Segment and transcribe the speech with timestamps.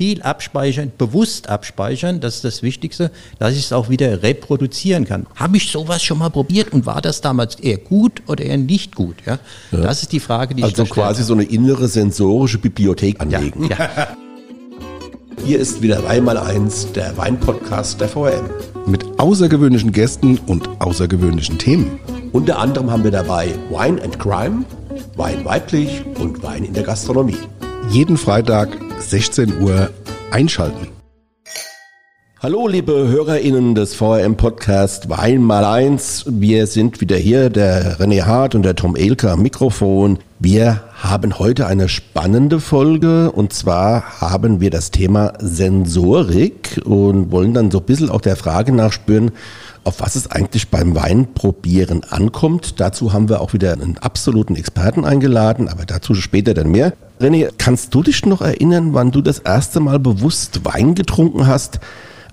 [0.00, 5.26] viel abspeichern, bewusst abspeichern, das ist das Wichtigste, dass ich es auch wieder reproduzieren kann.
[5.34, 8.96] Habe ich sowas schon mal probiert und war das damals eher gut oder eher nicht
[8.96, 9.16] gut?
[9.26, 9.38] Ja?
[9.70, 9.80] ja.
[9.82, 13.68] Das ist die Frage, die also ich Also quasi so eine innere sensorische Bibliothek anlegen.
[13.68, 13.76] Ja.
[13.78, 14.08] ja.
[15.44, 18.48] Hier ist wieder einmal eins der Weinpodcast der VRM.
[18.86, 22.00] Mit außergewöhnlichen Gästen und außergewöhnlichen Themen.
[22.32, 24.64] Unter anderem haben wir dabei Wine and Crime,
[25.16, 27.36] Wein weiblich und Wein in der Gastronomie.
[27.90, 29.90] Jeden Freitag 16 Uhr
[30.30, 30.88] einschalten.
[32.42, 36.24] Hallo, liebe HörerInnen des VRM Podcast Wein mal eins.
[36.26, 40.20] Wir sind wieder hier, der René Hart und der Tom Elke am Mikrofon.
[40.38, 47.52] Wir haben heute eine spannende Folge und zwar haben wir das Thema Sensorik und wollen
[47.52, 49.32] dann so ein bisschen auch der Frage nachspüren,
[49.84, 52.80] auf was es eigentlich beim Weinprobieren ankommt.
[52.80, 56.92] Dazu haben wir auch wieder einen absoluten Experten eingeladen, aber dazu später dann mehr.
[57.20, 61.80] René, kannst du dich noch erinnern, wann du das erste Mal bewusst Wein getrunken hast?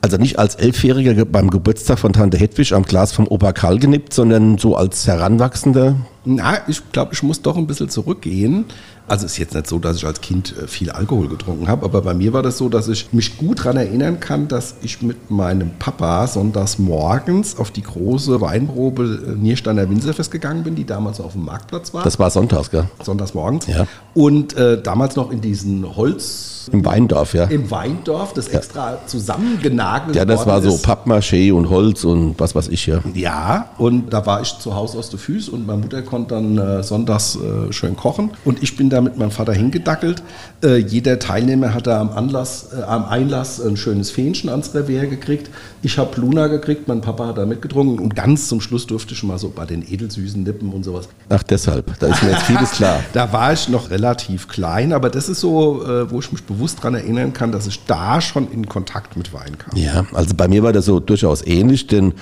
[0.02, 4.14] Also nicht als Elfjähriger beim Geburtstag von Tante Hedwig am Glas vom Opa Karl genippt,
[4.14, 5.95] sondern so als Heranwachsender?
[6.23, 8.66] Na, ich glaube, ich muss doch ein bisschen zurückgehen.
[9.08, 11.86] Also es ist jetzt nicht so, dass ich als Kind äh, viel Alkohol getrunken habe,
[11.86, 15.02] aber bei mir war das so, dass ich mich gut daran erinnern kann, dass ich
[15.02, 20.85] mit meinem Papa sonntags morgens auf die große Weinprobe äh, Niersteiner Winzerfest gegangen bin, die
[20.85, 22.03] damals auf dem Marktplatz war.
[22.03, 22.89] Das war sonntags, gell?
[23.02, 23.67] Sonntags morgens.
[23.67, 23.88] Ja.
[24.13, 27.46] Und äh, damals noch in diesen Holz im Weindorf, ja.
[27.46, 29.00] Im Weindorf, das extra ja.
[29.06, 33.00] zusammengenagelt Ja, das war so Pappmaché und Holz und was weiß ich, ja.
[33.14, 36.58] Ja, und da war ich zu Hause aus der Füße und meine Mutter konnte dann
[36.58, 40.22] äh, sonntags äh, schön kochen und ich bin da mit meinem Vater hingedackelt.
[40.64, 45.08] Äh, jeder Teilnehmer hat da am Anlass, äh, am Einlass ein schönes Fähnchen ans Revier
[45.08, 45.50] gekriegt.
[45.81, 49.24] Ich habe Luna gekriegt, mein Papa hat da mitgetrunken und ganz zum Schluss durfte ich
[49.24, 51.08] mal so bei den edelsüßen Nippen und sowas.
[51.30, 53.00] Ach, deshalb, da ist mir jetzt vieles klar.
[53.14, 56.56] da war ich noch relativ klein, aber das ist so, äh, wo ich mich bewusst
[56.75, 59.77] daran erinnern kann, dass ich da schon in Kontakt mit Wein kam.
[59.77, 62.13] Ja, also bei mir war das so durchaus ähnlich, denn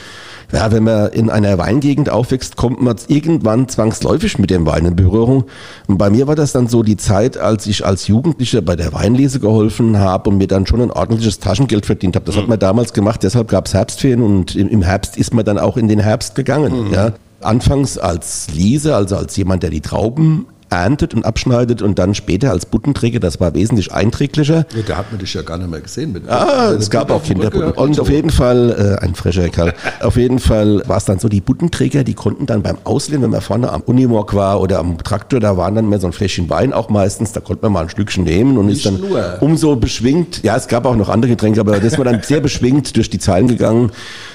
[0.51, 4.95] ja, wenn man in einer Weingegend aufwächst, kommt man irgendwann zwangsläufig mit dem Wein in
[4.95, 5.45] Berührung.
[5.87, 8.93] Und bei mir war das dann so die Zeit, als ich als Jugendlicher bei der
[8.93, 12.25] Weinlese geholfen habe und mir dann schon ein ordentliches Taschengeld verdient habe.
[12.25, 15.57] Das hat man damals gemacht, deshalb gab es Herbstferien und im Herbst ist man dann
[15.57, 16.87] auch in den Herbst gegangen.
[16.87, 16.93] Mhm.
[16.93, 17.13] Ja.
[17.41, 22.51] Anfangs als Leser, also als jemand, der die Trauben erntet und abschneidet und dann später
[22.51, 24.65] als Buttenträger, das war wesentlich einträglicher.
[24.75, 26.13] Ja, da hat man dich ja gar nicht mehr gesehen.
[26.13, 27.71] Mit ah, es gab auch Kinderbutten.
[27.71, 31.29] Und auf jeden Fall, äh, ein frischer Kerl, auf jeden Fall war es dann so,
[31.29, 34.97] die Buttenträger, die konnten dann beim Auslehnen, wenn man vorne am Unimog war oder am
[34.97, 37.81] Traktor, da waren dann mehr so ein Fläschchen Wein auch meistens, da konnte man mal
[37.83, 39.37] ein Stückchen nehmen und Nicht ist dann nur.
[39.41, 42.95] umso beschwingt, ja, es gab auch noch andere Getränke, aber das war dann sehr beschwingt
[42.95, 43.91] durch die Zeilen gegangen.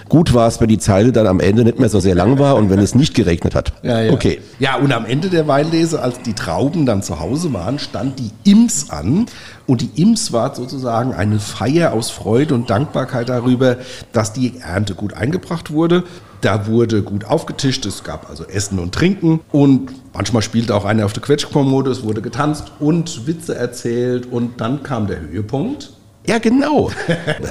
[0.09, 2.57] Gut war es, wenn die Zeile dann am Ende nicht mehr so sehr lang war
[2.57, 3.73] und wenn es nicht geregnet hat.
[3.85, 4.13] Ja, ja.
[4.13, 4.41] Okay.
[4.59, 8.31] Ja, und am Ende der Weinlese, als die Trauben dann zu Hause waren, stand die
[8.45, 9.27] Ims an.
[9.67, 13.77] Und die Ims war sozusagen eine Feier aus Freude und Dankbarkeit darüber,
[14.13, 16.05] dass die Ernte gut eingebracht wurde.
[16.41, 21.05] Da wurde gut aufgetischt, es gab also Essen und Trinken und manchmal spielte auch einer
[21.05, 25.93] auf der Quetschkommode, es wurde getanzt und Witze erzählt und dann kam der Höhepunkt.
[26.27, 26.91] Ja, genau.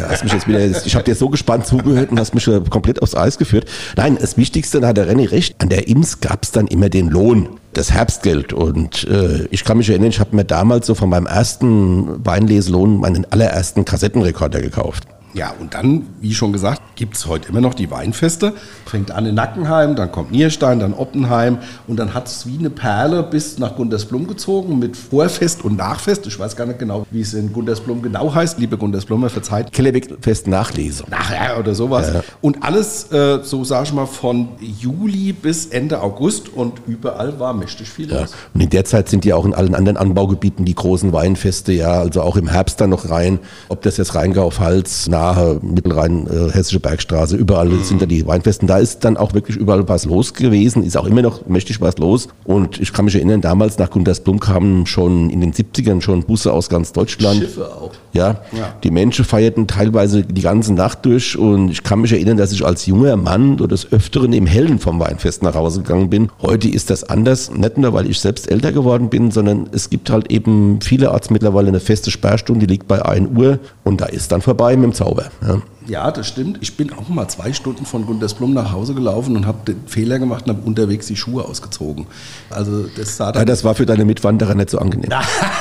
[0.10, 3.16] Hast mich jetzt wieder, ich habe dir so gespannt zugehört und hast mich komplett aufs
[3.16, 3.66] Eis geführt.
[3.98, 6.90] Nein, das Wichtigste, da hat der René recht, an der IMS gab es dann immer
[6.90, 8.54] den Lohn, das Herbstgeld.
[8.54, 12.98] Und äh, ich kann mich erinnern, ich habe mir damals so von meinem ersten Weinleselohn
[12.98, 15.06] meinen allerersten Kassettenrekorder gekauft.
[15.34, 18.54] Ja, und dann, wie schon gesagt, gibt es heute immer noch die Weinfeste.
[18.86, 22.70] Fängt an in Nackenheim, dann kommt Nierstein, dann Oppenheim und dann hat es wie eine
[22.70, 26.28] Perle bis nach Gundersblum gezogen mit Vorfest und Nachfest.
[26.28, 28.60] Ich weiß gar nicht genau, wie es in Gundersblum genau heißt.
[28.60, 29.72] Liebe Gundersblumer, verzeiht.
[29.72, 31.04] Kellerwegfest Nachlese.
[31.10, 32.12] Nachher oder sowas.
[32.14, 32.24] Ja.
[32.42, 37.54] Und alles, äh, so sage ich mal, von Juli bis Ende August und überall war
[37.54, 38.26] mächtig viel ja.
[38.54, 42.00] Und in der Zeit sind ja auch in allen anderen Anbaugebieten die großen Weinfeste, ja,
[42.00, 43.40] also auch im Herbst dann noch rein.
[43.70, 47.84] Ob das jetzt Rheingau, Pfalz, nahe Mittelrhein, äh, Hessische Bergstraße, überall mhm.
[47.84, 48.68] sind da die Weinfesten.
[48.68, 51.98] Da ist dann auch wirklich überall was los gewesen, ist auch immer noch mächtig was
[51.98, 52.30] los.
[52.46, 56.54] Und ich kann mich erinnern, damals nach Guntersblum kamen schon in den 70ern schon Busse
[56.54, 57.42] aus ganz Deutschland.
[57.42, 57.92] Schiffe auch.
[58.14, 62.38] Ja, ja, die Menschen feierten teilweise die ganze Nacht durch und ich kann mich erinnern,
[62.38, 66.10] dass ich als junger Mann oder des Öfteren im Hellen vom Weinfest nach Hause gegangen
[66.10, 66.30] bin.
[66.42, 70.10] Heute ist das anders, nicht nur, weil ich selbst älter geworden bin, sondern es gibt
[70.10, 74.32] halt eben vielerorts mittlerweile eine feste Sperrstunde, die liegt bei 1 Uhr und da ist
[74.32, 75.09] dann vorbei mit dem Zauber.
[75.10, 75.30] Zauber.
[75.46, 75.62] Ja.
[75.88, 76.12] ja.
[76.12, 76.60] das stimmt.
[76.62, 80.20] Ich bin auch mal zwei Stunden von Guntersblum nach Hause gelaufen und habe den Fehler
[80.20, 82.08] gemacht und habe unterwegs die Schuhe ausgezogen.
[82.50, 85.10] Also das sah dann ja, das war für deine Mitwanderer nicht so angenehm.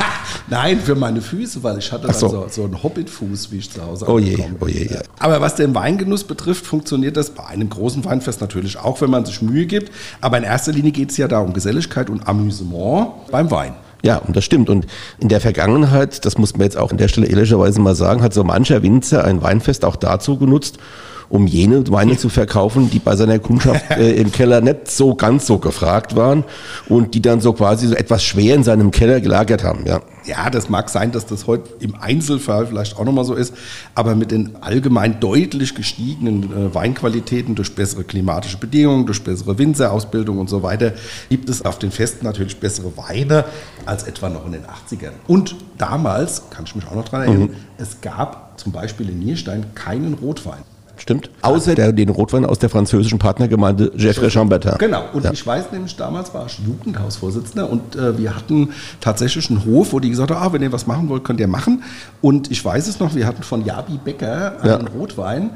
[0.50, 2.28] Nein, für meine Füße, weil ich hatte so.
[2.28, 5.00] so, so einen Hobbitfuß, wie ich zu Hause Oh je, oh je, ja.
[5.18, 9.24] Aber was den Weingenuss betrifft, funktioniert das bei einem großen Weinfest natürlich auch, wenn man
[9.24, 9.92] sich Mühe gibt.
[10.20, 13.74] Aber in erster Linie geht es ja da um Geselligkeit und Amüsement beim Wein.
[14.02, 14.70] Ja, und das stimmt.
[14.70, 14.86] Und
[15.18, 18.32] in der Vergangenheit, das muss man jetzt auch an der Stelle ehrlicherweise mal sagen, hat
[18.32, 20.78] so mancher Winzer ein Weinfest auch dazu genutzt,
[21.30, 25.46] um jene Weine zu verkaufen, die bei seiner Kundschaft äh, im Keller nicht so ganz
[25.46, 26.44] so gefragt waren
[26.88, 29.84] und die dann so quasi so etwas schwer in seinem Keller gelagert haben.
[29.86, 30.00] Ja.
[30.24, 33.54] Ja, das mag sein, dass das heute im Einzelfall vielleicht auch nochmal so ist,
[33.94, 40.38] aber mit den allgemein deutlich gestiegenen äh, Weinqualitäten durch bessere klimatische Bedingungen, durch bessere Winzerausbildung
[40.38, 40.92] und so weiter,
[41.30, 43.46] gibt es auf den Festen natürlich bessere Weine
[43.86, 45.12] als etwa noch in den 80ern.
[45.26, 47.56] Und damals, kann ich mich auch noch daran erinnern, mhm.
[47.78, 50.62] es gab zum Beispiel in Nierstein keinen Rotwein.
[50.98, 51.30] Stimmt.
[51.42, 54.72] Außer der, den Rotwein aus der französischen Partnergemeinde Geoffrey Chambertin.
[54.78, 55.04] Genau.
[55.12, 55.32] Und ja.
[55.32, 60.00] ich weiß nämlich, damals war ich Jugendhausvorsitzender und äh, wir hatten tatsächlich einen Hof, wo
[60.00, 61.84] die gesagt haben, ah, wenn ihr was machen wollt, könnt ihr machen.
[62.20, 64.92] Und ich weiß es noch, wir hatten von Jabi Becker einen ja.
[64.92, 65.50] Rotwein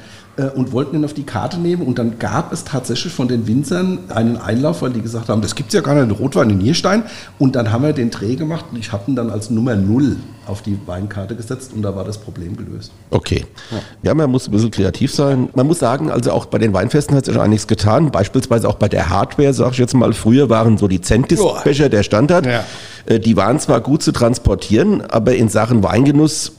[0.54, 1.82] und wollten ihn auf die Karte nehmen.
[1.82, 5.54] Und dann gab es tatsächlich von den Winzern einen Einlauf, weil die gesagt haben, das
[5.54, 7.04] gibt es ja gar nicht, Rotwein in Nierstein.
[7.38, 10.16] Und dann haben wir den Dreh gemacht und ich habe ihn dann als Nummer 0
[10.46, 12.92] auf die Weinkarte gesetzt und da war das Problem gelöst.
[13.10, 13.44] Okay.
[13.70, 15.48] Ja, ja man muss ein bisschen kreativ sein.
[15.54, 18.10] Man muss sagen, also auch bei den Weinfesten hat sich schon einiges getan.
[18.10, 22.02] Beispielsweise auch bei der Hardware, sage ich jetzt mal, früher waren so die Centis-Becher der
[22.02, 22.46] Standard.
[22.46, 22.64] Ja.
[23.06, 26.52] Äh, die waren zwar gut zu transportieren, aber in Sachen Weingenuss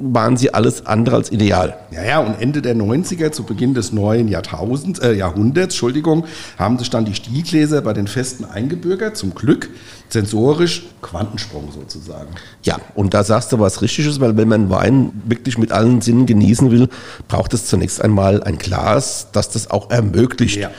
[0.00, 1.76] waren sie alles andere als ideal.
[1.90, 6.24] Ja, ja, und Ende der 90er, zu Beginn des neuen Jahrtausends, äh, Jahrhunderts, Entschuldigung,
[6.58, 9.70] haben sich dann die Stielgläser bei den Festen eingebürgert, zum Glück,
[10.08, 12.30] sensorisch, Quantensprung sozusagen.
[12.62, 16.26] Ja, und da sagst du was Richtiges, weil wenn man Wein wirklich mit allen Sinnen
[16.26, 16.88] genießen will,
[17.28, 20.56] braucht es zunächst einmal ein Glas, das das auch ermöglicht.
[20.56, 20.70] Ja.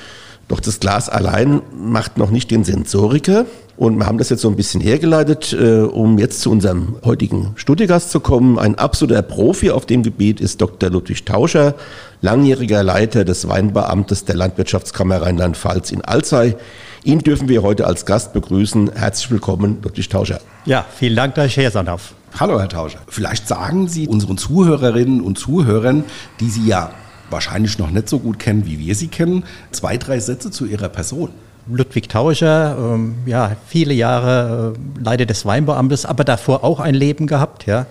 [0.47, 3.45] Doch das Glas allein macht noch nicht den Sensoriker.
[3.81, 7.53] Und wir haben das jetzt so ein bisschen hergeleitet, äh, um jetzt zu unserem heutigen
[7.55, 8.59] Studiogast zu kommen.
[8.59, 10.91] Ein absoluter Profi auf dem Gebiet ist Dr.
[10.91, 11.73] Ludwig Tauscher,
[12.21, 16.55] langjähriger Leiter des Weinbeamtes der Landwirtschaftskammer Rheinland-Pfalz in Alzey.
[17.03, 18.91] Ihn dürfen wir heute als Gast begrüßen.
[18.93, 20.41] Herzlich willkommen, Ludwig Tauscher.
[20.65, 22.13] Ja, vielen Dank, dass ich hier sein darf.
[22.39, 22.99] Hallo, Herr Tauscher.
[23.07, 26.03] Vielleicht sagen Sie unseren Zuhörerinnen und Zuhörern,
[26.39, 26.91] die Sie ja
[27.31, 30.89] wahrscheinlich noch nicht so gut kennen, wie wir sie kennen, zwei, drei Sätze zu Ihrer
[30.89, 31.31] Person.
[31.67, 37.27] Ludwig Tauscher, ähm, ja, viele Jahre äh, Leiter des Weinbauamtes, aber davor auch ein Leben
[37.27, 37.85] gehabt, ja.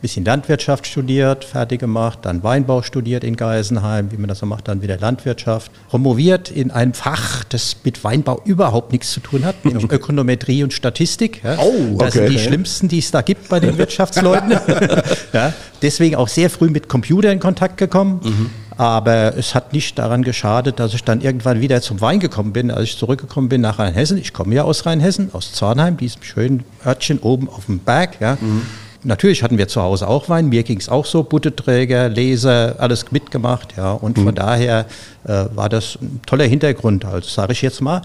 [0.00, 4.68] Bisschen Landwirtschaft studiert, fertig gemacht, dann Weinbau studiert in Geisenheim, wie man das so macht,
[4.68, 5.72] dann wieder Landwirtschaft.
[5.88, 10.72] Promoviert in einem Fach, das mit Weinbau überhaupt nichts zu tun hat, nämlich Ökonometrie und
[10.72, 11.42] Statistik.
[11.42, 11.56] Ja.
[11.58, 11.96] Oh, okay.
[11.98, 14.52] Das sind die schlimmsten, die es da gibt bei den Wirtschaftsleuten.
[15.32, 15.52] ja.
[15.82, 18.20] Deswegen auch sehr früh mit Computer in Kontakt gekommen.
[18.22, 22.52] Mhm aber es hat nicht daran geschadet, dass ich dann irgendwann wieder zum Wein gekommen
[22.52, 24.16] bin, als ich zurückgekommen bin nach Rheinhessen.
[24.18, 28.20] Ich komme ja aus Rheinhessen, aus Zornheim, diesem schönen Örtchen oben auf dem Berg.
[28.20, 28.38] Ja.
[28.40, 28.62] Mhm.
[29.02, 33.10] Natürlich hatten wir zu Hause auch Wein, mir ging es auch so, Butteträger, Leser, alles
[33.10, 33.90] mitgemacht, ja.
[33.90, 34.26] Und mhm.
[34.26, 34.86] von daher
[35.24, 38.02] äh, war das ein toller Hintergrund, also sage ich jetzt mal.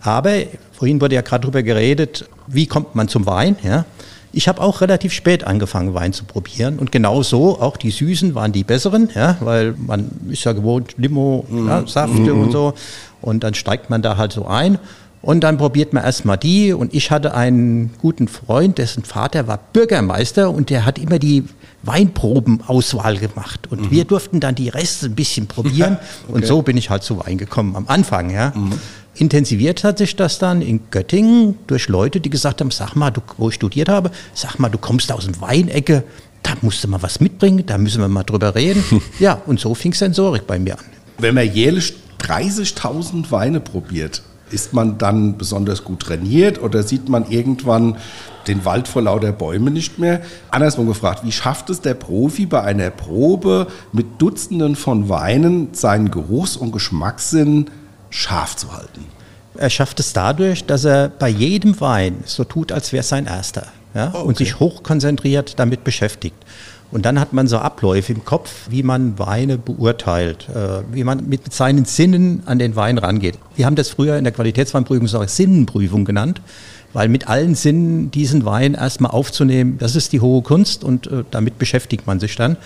[0.00, 0.32] Aber
[0.72, 3.84] vorhin wurde ja gerade darüber geredet, wie kommt man zum Wein, ja.
[4.32, 6.78] Ich habe auch relativ spät angefangen, Wein zu probieren.
[6.78, 10.94] Und genau so, auch die Süßen waren die besseren, ja, weil man ist ja gewohnt,
[10.98, 11.68] Limo, mhm.
[11.68, 12.42] ja, Safte mhm.
[12.42, 12.74] und so.
[13.20, 14.78] Und dann steigt man da halt so ein.
[15.20, 16.72] Und dann probiert man erstmal die.
[16.72, 21.44] Und ich hatte einen guten Freund, dessen Vater war Bürgermeister und der hat immer die
[21.82, 23.66] Weinprobenauswahl gemacht.
[23.70, 23.90] Und mhm.
[23.90, 25.98] wir durften dann die Reste ein bisschen probieren.
[26.28, 26.32] okay.
[26.32, 28.30] Und so bin ich halt zu Wein gekommen am Anfang.
[28.30, 28.52] Ja.
[29.18, 33.20] Intensiviert hat sich das dann in Göttingen durch Leute, die gesagt haben, sag mal, du,
[33.36, 36.04] wo ich studiert habe, sag mal, du kommst aus dem Weinecke,
[36.44, 38.84] da musst du mal was mitbringen, da müssen wir mal drüber reden.
[39.18, 40.84] ja, und so fing Sensorik bei mir an.
[41.18, 44.22] Wenn man jährlich 30.000 Weine probiert,
[44.52, 47.96] ist man dann besonders gut trainiert oder sieht man irgendwann
[48.46, 50.22] den Wald vor lauter Bäumen nicht mehr?
[50.52, 56.12] Andersrum gefragt, wie schafft es der Profi bei einer Probe mit Dutzenden von Weinen seinen
[56.12, 57.66] Geruchs- und Geschmackssinn
[58.10, 59.04] scharf zu halten?
[59.56, 63.26] Er schafft es dadurch, dass er bei jedem Wein so tut, als wäre es sein
[63.26, 63.66] erster.
[63.94, 64.08] Ja?
[64.08, 64.22] Okay.
[64.22, 66.36] Und sich hochkonzentriert damit beschäftigt.
[66.90, 71.28] Und dann hat man so Abläufe im Kopf, wie man Weine beurteilt, äh, wie man
[71.28, 73.38] mit seinen Sinnen an den Wein rangeht.
[73.56, 76.40] Wir haben das früher in der Qualitätsweinprüfung so Sinnenprüfung genannt,
[76.94, 81.24] weil mit allen Sinnen diesen Wein erstmal aufzunehmen, das ist die hohe Kunst und äh,
[81.30, 82.56] damit beschäftigt man sich dann.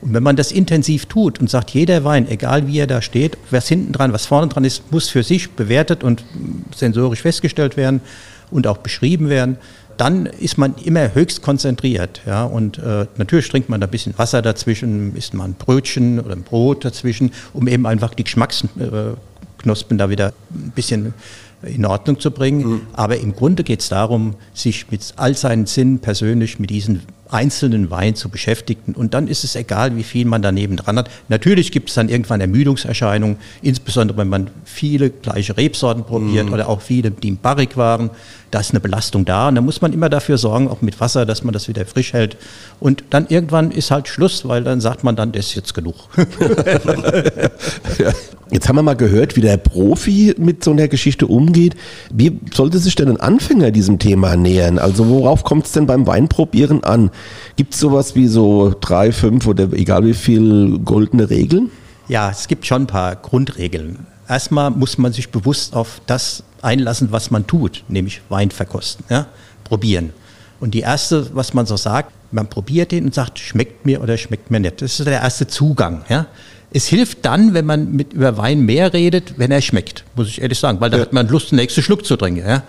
[0.00, 3.36] Und wenn man das intensiv tut und sagt, jeder Wein, egal wie er da steht,
[3.50, 6.24] was hinten dran, was vorne dran ist, muss für sich bewertet und
[6.74, 8.00] sensorisch festgestellt werden
[8.50, 9.58] und auch beschrieben werden,
[9.96, 12.22] dann ist man immer höchst konzentriert.
[12.24, 12.44] Ja?
[12.44, 16.34] Und äh, natürlich trinkt man da ein bisschen Wasser dazwischen, isst mal ein Brötchen oder
[16.34, 21.14] ein Brot dazwischen, um eben einfach die Geschmacksknospen da wieder ein bisschen
[21.62, 22.66] in Ordnung zu bringen.
[22.66, 22.80] Mhm.
[22.92, 27.90] Aber im Grunde geht es darum, sich mit all seinen Sinnen persönlich mit diesen einzelnen
[27.90, 28.94] Wein zu beschäftigen.
[28.94, 31.10] Und dann ist es egal, wie viel man daneben dran hat.
[31.28, 36.52] Natürlich gibt es dann irgendwann Ermüdungserscheinungen, insbesondere wenn man viele gleiche Rebsorten probiert mm.
[36.52, 38.10] oder auch viele, die im Barrik waren.
[38.50, 41.26] Da ist eine Belastung da und da muss man immer dafür sorgen, auch mit Wasser,
[41.26, 42.38] dass man das wieder frisch hält.
[42.80, 45.96] Und dann irgendwann ist halt Schluss, weil dann sagt man dann, das ist jetzt genug.
[47.98, 48.12] ja.
[48.50, 51.76] Jetzt haben wir mal gehört, wie der Profi mit so einer Geschichte umgeht.
[52.10, 54.78] Wie sollte sich denn ein Anfänger diesem Thema nähern?
[54.78, 57.10] Also worauf kommt es denn beim Weinprobieren an?
[57.56, 61.70] Gibt es sowas wie so drei, fünf oder egal wie viel goldene Regeln?
[62.08, 64.06] Ja, es gibt schon ein paar Grundregeln.
[64.28, 69.26] Erstmal muss man sich bewusst auf das einlassen, was man tut, nämlich Wein verkosten, ja?
[69.64, 70.12] probieren.
[70.60, 74.16] Und die erste, was man so sagt, man probiert den und sagt, schmeckt mir oder
[74.16, 74.82] schmeckt mir nicht.
[74.82, 76.04] Das ist der erste Zugang.
[76.08, 76.26] Ja?
[76.70, 80.42] Es hilft dann, wenn man mit über Wein mehr redet, wenn er schmeckt, muss ich
[80.42, 81.02] ehrlich sagen, weil da ja.
[81.04, 82.46] hat man Lust, den nächsten Schluck zu trinken.
[82.46, 82.62] Ja?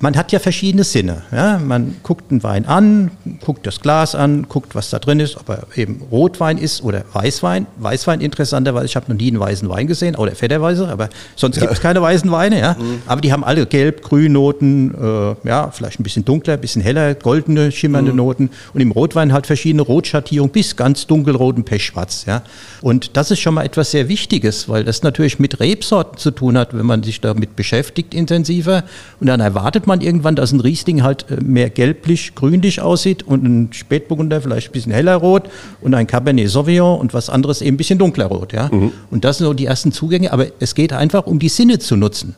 [0.00, 1.22] Man hat ja verschiedene Sinne.
[1.32, 1.58] Ja?
[1.58, 3.10] Man guckt einen Wein an,
[3.44, 7.04] guckt das Glas an, guckt, was da drin ist, ob er eben Rotwein ist oder
[7.12, 7.66] Weißwein.
[7.78, 11.62] Weißwein interessanterweise, ich habe noch nie einen weißen Wein gesehen, oder fetterweise, aber sonst ja.
[11.62, 12.58] gibt es keine weißen Weine.
[12.58, 12.76] Ja?
[12.78, 13.02] Mhm.
[13.06, 16.82] Aber die haben alle gelb, grün Noten, äh, ja, vielleicht ein bisschen dunkler, ein bisschen
[16.82, 18.16] heller, goldene, schimmernde mhm.
[18.16, 18.50] Noten.
[18.72, 22.24] Und im Rotwein halt verschiedene Rotschattierungen bis ganz dunkelrot und pechschwarz.
[22.26, 22.42] Ja?
[22.80, 26.58] Und das ist schon mal etwas sehr Wichtiges, weil das natürlich mit Rebsorten zu tun
[26.58, 28.84] hat, wenn man sich damit beschäftigt intensiver.
[29.20, 33.44] Und dann erwartet man irgendwann, dass ein Riesling halt äh, mehr gelblich, grünlich aussieht und
[33.44, 35.44] ein Spätburgunder vielleicht ein bisschen heller rot
[35.80, 38.52] und ein Cabernet Sauvignon und was anderes eben ein bisschen dunkler rot.
[38.52, 38.68] Ja?
[38.72, 38.92] Mhm.
[39.10, 41.96] Und das sind so die ersten Zugänge, aber es geht einfach um die Sinne zu
[41.96, 42.34] nutzen.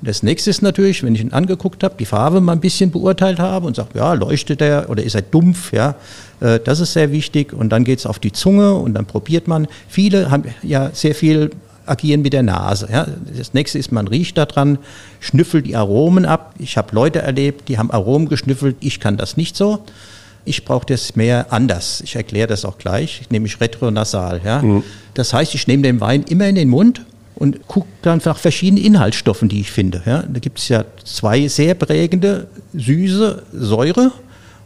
[0.00, 2.90] Und das nächste ist natürlich, wenn ich ihn angeguckt habe, die Farbe mal ein bisschen
[2.90, 5.94] beurteilt habe und sage, ja, leuchtet er oder ist er dumpf, ja,
[6.40, 7.52] äh, das ist sehr wichtig.
[7.52, 9.68] Und dann geht es auf die Zunge und dann probiert man.
[9.88, 11.50] Viele haben ja sehr viel
[11.90, 12.88] agieren mit der Nase.
[12.90, 13.06] Ja.
[13.36, 14.78] Das nächste ist, man riecht daran,
[15.18, 16.54] schnüffelt die Aromen ab.
[16.58, 18.76] Ich habe Leute erlebt, die haben Aromen geschnüffelt.
[18.80, 19.84] Ich kann das nicht so.
[20.44, 22.00] Ich brauche das mehr anders.
[22.00, 24.40] Ich erkläre das auch gleich, nämlich retronasal.
[24.44, 24.62] Ja.
[24.62, 24.84] Mhm.
[25.14, 27.04] Das heißt, ich nehme den Wein immer in den Mund
[27.34, 30.02] und gucke dann nach verschiedenen Inhaltsstoffen, die ich finde.
[30.06, 30.22] Ja.
[30.22, 34.12] Da gibt es ja zwei sehr prägende, süße Säure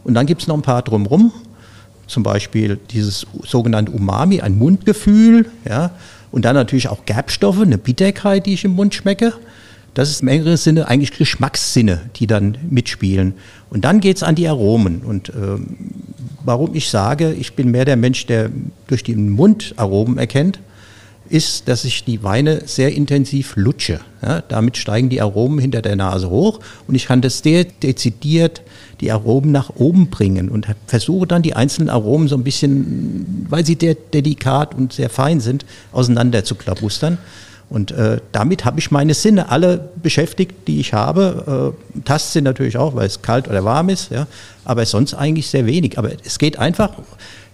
[0.03, 1.31] und dann gibt es noch ein paar drumherum.
[2.07, 5.47] Zum Beispiel dieses sogenannte Umami, ein Mundgefühl.
[5.67, 5.91] Ja.
[6.35, 9.31] Und dann natürlich auch Gerbstoffe, eine Bitterkeit, die ich im Mund schmecke.
[9.93, 13.35] Das ist im engeren Sinne eigentlich Geschmackssinne, die dann mitspielen.
[13.69, 14.99] Und dann geht es an die Aromen.
[14.99, 15.77] Und ähm,
[16.43, 18.49] warum ich sage, ich bin mehr der Mensch, der
[18.87, 20.59] durch den Mund Aromen erkennt,
[21.29, 24.01] ist, dass ich die Weine sehr intensiv lutsche.
[24.21, 28.61] Ja, damit steigen die Aromen hinter der Nase hoch und ich kann das sehr dezidiert
[29.01, 33.65] die Aromen nach oben bringen und versuche dann die einzelnen Aromen so ein bisschen, weil
[33.65, 37.17] sie sehr delikat und sehr fein sind, auseinander zu klabustern.
[37.69, 41.73] Und äh, damit habe ich meine Sinne alle beschäftigt, die ich habe.
[41.95, 44.27] Äh, Tastsinn natürlich auch, weil es kalt oder warm ist, ja,
[44.63, 45.97] aber sonst eigentlich sehr wenig.
[45.97, 46.91] Aber es geht einfach,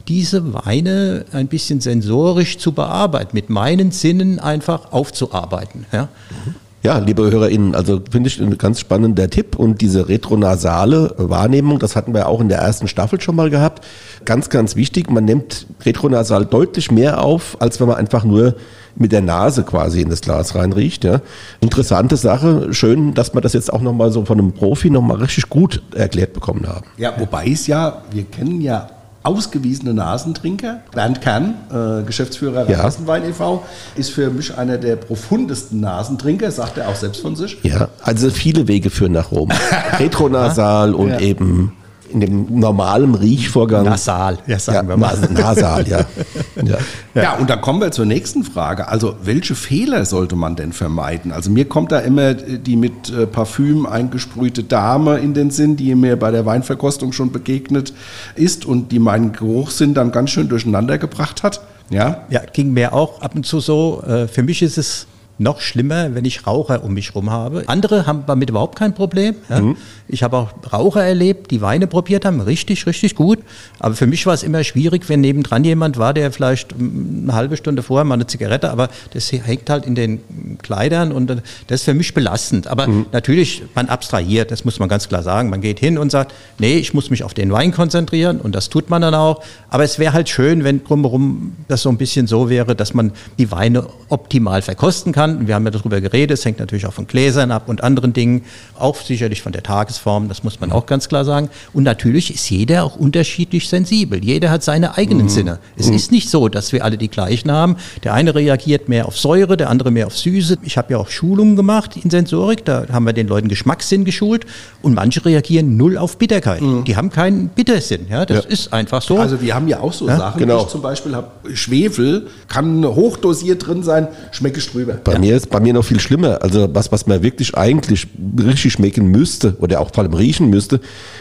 [0.07, 5.85] diese Weine ein bisschen sensorisch zu bearbeiten, mit meinen Sinnen einfach aufzuarbeiten.
[5.91, 6.03] Ja.
[6.03, 6.55] Mhm.
[6.83, 11.95] Ja, liebe HörerInnen, also finde ich ein ganz spannender Tipp und diese retronasale Wahrnehmung, das
[11.95, 13.85] hatten wir auch in der ersten Staffel schon mal gehabt.
[14.25, 18.55] Ganz, ganz wichtig, man nimmt retronasal deutlich mehr auf, als wenn man einfach nur
[18.95, 21.03] mit der Nase quasi in das Glas reinriecht.
[21.03, 21.21] Ja.
[21.59, 25.49] Interessante Sache, schön, dass wir das jetzt auch nochmal so von einem Profi nochmal richtig
[25.49, 26.87] gut erklärt bekommen haben.
[26.97, 28.89] Ja, wobei es ja, wir kennen ja
[29.23, 30.81] ausgewiesene Nasentrinker.
[30.93, 32.83] Bernd Kern, äh, Geschäftsführer der ja.
[32.83, 33.63] Nasenwein e.V.,
[33.95, 37.57] ist für mich einer der profundesten Nasentrinker, sagt er auch selbst von sich.
[37.63, 39.49] Ja, also viele Wege führen nach Rom.
[39.99, 41.19] Retronasal und ja.
[41.19, 41.73] eben
[42.11, 43.85] in dem normalen Riechvorgang.
[43.85, 45.17] Nasal, ja, sagen ja, wir mal.
[45.29, 46.05] Nasal, ja.
[46.63, 46.77] ja.
[47.13, 48.87] Ja, und dann kommen wir zur nächsten Frage.
[48.87, 51.31] Also, welche Fehler sollte man denn vermeiden?
[51.31, 55.95] Also, mir kommt da immer die mit äh, Parfüm eingesprühte Dame in den Sinn, die
[55.95, 57.93] mir bei der Weinverkostung schon begegnet
[58.35, 61.61] ist und die meinen Geruchssinn dann ganz schön durcheinander gebracht hat.
[61.89, 64.03] Ja, ja ging mir auch ab und zu so.
[64.07, 67.63] Äh, für mich ist es noch schlimmer, wenn ich Raucher um mich herum habe.
[67.67, 69.35] Andere haben damit überhaupt kein Problem.
[69.49, 69.61] Ja.
[69.61, 69.77] Mhm.
[70.07, 73.39] Ich habe auch Raucher erlebt, die Weine probiert haben, richtig, richtig gut.
[73.79, 77.57] Aber für mich war es immer schwierig, wenn nebendran jemand war, der vielleicht eine halbe
[77.57, 80.21] Stunde vorher mal eine Zigarette, aber das hängt halt in den
[80.61, 81.41] Kleidern und das
[81.79, 82.67] ist für mich belastend.
[82.67, 83.05] Aber mhm.
[83.11, 85.49] natürlich, man abstrahiert, das muss man ganz klar sagen.
[85.49, 88.69] Man geht hin und sagt, nee, ich muss mich auf den Wein konzentrieren und das
[88.69, 89.43] tut man dann auch.
[89.69, 93.11] Aber es wäre halt schön, wenn drumherum das so ein bisschen so wäre, dass man
[93.39, 95.47] die Weine optimal verkosten kann kann.
[95.47, 98.43] Wir haben ja darüber geredet, es hängt natürlich auch von Gläsern ab und anderen Dingen,
[98.77, 101.49] auch sicherlich von der Tagesform, das muss man auch ganz klar sagen.
[101.73, 104.23] Und natürlich ist jeder auch unterschiedlich sensibel.
[104.23, 105.29] Jeder hat seine eigenen mhm.
[105.29, 105.59] Sinne.
[105.77, 105.95] Es mhm.
[105.95, 107.75] ist nicht so, dass wir alle die gleichen haben.
[108.03, 110.57] Der eine reagiert mehr auf Säure, der andere mehr auf Süße.
[110.63, 114.45] Ich habe ja auch Schulungen gemacht in Sensorik, da haben wir den Leuten Geschmackssinn geschult
[114.81, 116.61] und manche reagieren null auf Bitterkeit.
[116.61, 116.83] Mhm.
[116.85, 118.07] Die haben keinen Bittersinn.
[118.09, 118.49] Ja, das ja.
[118.49, 119.19] ist einfach so.
[119.19, 120.17] Also wir haben ja auch so ja?
[120.17, 120.39] Sachen.
[120.39, 120.63] Genau.
[120.63, 124.93] Ich zum Beispiel habe Schwefel, kann hochdosiert drin sein, schmecke ich drüber.
[125.11, 125.19] Bei ja.
[125.19, 126.41] mir ist bei mir noch viel schlimmer.
[126.41, 128.07] Also was, was man wirklich eigentlich
[128.39, 130.79] richtig schmecken müsste oder auch vor allem riechen müsste.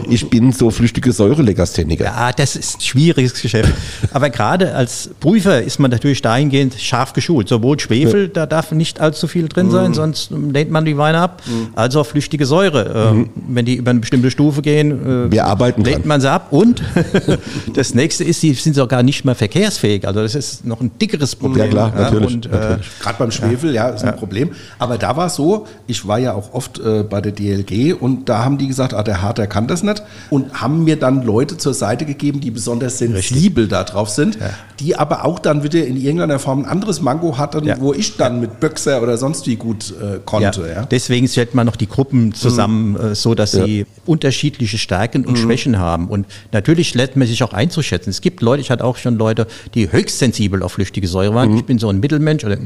[0.09, 2.05] Ich bin so flüchtige Säurelegastheniker.
[2.05, 3.73] Ja, das ist ein schwieriges Geschäft.
[4.13, 7.49] Aber gerade als Prüfer ist man natürlich dahingehend scharf geschult.
[7.49, 9.95] Sowohl Schwefel, da darf nicht allzu viel drin sein, mhm.
[9.95, 11.69] sonst lehnt man die Weine ab, mhm.
[11.75, 13.15] als auch flüchtige Säure.
[13.15, 13.31] Mhm.
[13.49, 16.09] Wenn die über eine bestimmte Stufe gehen, äh, wir arbeiten lehnt dran.
[16.09, 16.49] man sie ab.
[16.51, 16.83] Und
[17.75, 20.07] das nächste ist, sie sind sogar nicht mehr verkehrsfähig.
[20.07, 21.65] Also das ist noch ein dickeres Problem.
[21.65, 22.35] Ja klar, natürlich.
[22.35, 24.51] Und, äh, Gerade beim Schwefel, ja, ist ein Problem.
[24.79, 28.29] Aber da war es so, ich war ja auch oft äh, bei der DLG und
[28.29, 31.57] da haben die gesagt, ah, der Harter kann das nicht und haben mir dann Leute
[31.57, 34.51] zur Seite gegeben, die besonders sensibel darauf sind, ja.
[34.79, 37.81] die aber auch dann wieder in irgendeiner Form ein anderes Mango hatten, ja.
[37.81, 40.69] wo ich dann mit Böxer oder sonst wie gut äh, konnte.
[40.69, 40.85] Ja.
[40.85, 42.97] Deswegen stellt man noch die Gruppen zusammen, mhm.
[42.97, 45.43] äh, so dass sie unterschiedliche Stärken und mhm.
[45.43, 46.09] Schwächen haben.
[46.09, 48.11] Und natürlich lässt man sich auch einzuschätzen.
[48.11, 51.53] Es gibt Leute, ich hatte auch schon Leute, die höchst sensibel auf flüchtige Säure waren.
[51.53, 51.57] Mhm.
[51.59, 52.57] Ich bin so ein Mittelmensch oder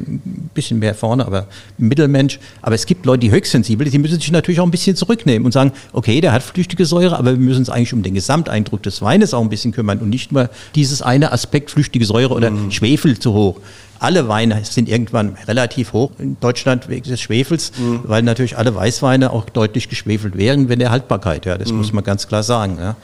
[0.55, 1.47] bisschen mehr vorne, aber
[1.79, 2.39] Mittelmensch.
[2.63, 5.45] Aber es gibt Leute, die höchst sensibel, die müssen sich natürlich auch ein bisschen zurücknehmen
[5.45, 8.83] und sagen, okay, der hat flüchtige Säure, aber wir müssen uns eigentlich um den Gesamteindruck
[8.83, 12.51] des Weines auch ein bisschen kümmern und nicht nur dieses eine Aspekt flüchtige Säure oder
[12.51, 12.71] mhm.
[12.71, 13.61] Schwefel zu hoch
[14.05, 18.01] alle Weine sind irgendwann relativ hoch in Deutschland wegen des Schwefels, mhm.
[18.05, 21.79] weil natürlich alle Weißweine auch deutlich geschwefelt wären, wenn der Haltbarkeit, ja, das mhm.
[21.79, 22.77] muss man ganz klar sagen.
[22.79, 22.97] Ja.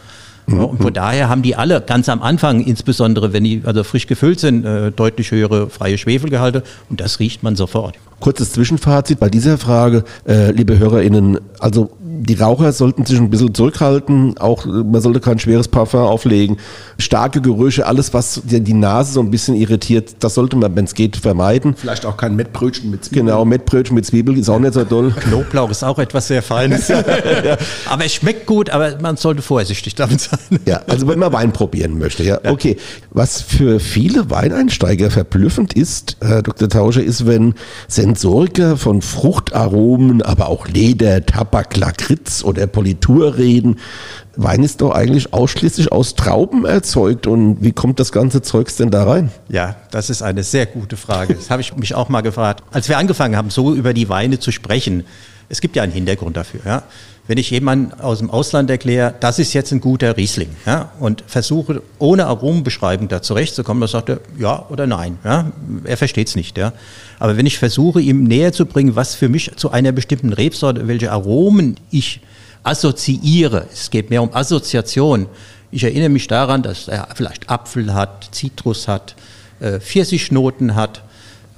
[0.50, 0.64] Mhm.
[0.64, 4.40] Und von daher haben die alle ganz am Anfang, insbesondere wenn die also frisch gefüllt
[4.40, 7.96] sind, äh, deutlich höhere freie Schwefelgehalte und das riecht man sofort.
[8.20, 11.38] Kurzes Zwischenfazit bei dieser Frage, äh, liebe HörerInnen.
[11.58, 11.90] Also
[12.20, 14.36] die Raucher sollten sich ein bisschen zurückhalten.
[14.38, 16.58] Auch man sollte kein schweres Parfum auflegen.
[16.98, 20.94] Starke Gerüche, alles, was die Nase so ein bisschen irritiert, das sollte man, wenn es
[20.94, 21.74] geht, vermeiden.
[21.76, 23.26] Vielleicht auch kein Mettbrötchen mit Zwiebeln.
[23.26, 25.14] Genau, Mettbrötchen mit Zwiebeln ist auch nicht so toll.
[25.18, 26.88] Knoblauch ist auch etwas sehr Feines.
[26.88, 27.56] ja.
[27.88, 30.38] Aber es schmeckt gut, aber man sollte vorsichtig damit sein.
[30.66, 32.22] ja, also wenn man Wein probieren möchte.
[32.22, 32.50] Ja, ja.
[32.50, 32.76] okay.
[33.12, 36.68] Was für viele Weineinsteiger verblüffend ist, Herr Dr.
[36.68, 37.54] Tauscher, ist, wenn
[37.88, 41.76] Sensoriker von Fruchtaromen, aber auch Leder, Tabak,
[42.10, 43.78] Lakritz oder Politur reden.
[44.36, 47.26] Wein ist doch eigentlich ausschließlich aus Trauben erzeugt.
[47.26, 49.30] Und wie kommt das ganze Zeugs denn da rein?
[49.48, 51.34] Ja, das ist eine sehr gute Frage.
[51.34, 52.64] Das habe ich mich auch mal gefragt.
[52.72, 55.04] Als wir angefangen haben, so über die Weine zu sprechen,
[55.48, 56.60] es gibt ja einen Hintergrund dafür.
[56.64, 56.82] Ja?
[57.30, 61.22] Wenn ich jemandem aus dem Ausland erkläre, das ist jetzt ein guter Riesling, ja, und
[61.28, 65.16] versuche ohne Aromenbeschreibung da zurechtzukommen, dann sagt er ja oder nein.
[65.22, 65.52] Ja?
[65.84, 66.58] Er versteht es nicht.
[66.58, 66.72] Ja?
[67.20, 70.88] Aber wenn ich versuche, ihm näher zu bringen, was für mich zu einer bestimmten Rebsorte,
[70.88, 72.20] welche Aromen ich
[72.64, 75.26] assoziiere, es geht mehr um Assoziation.
[75.70, 79.14] Ich erinnere mich daran, dass er vielleicht Apfel hat, Zitrus hat,
[79.60, 81.04] äh, Pfirsichnoten hat,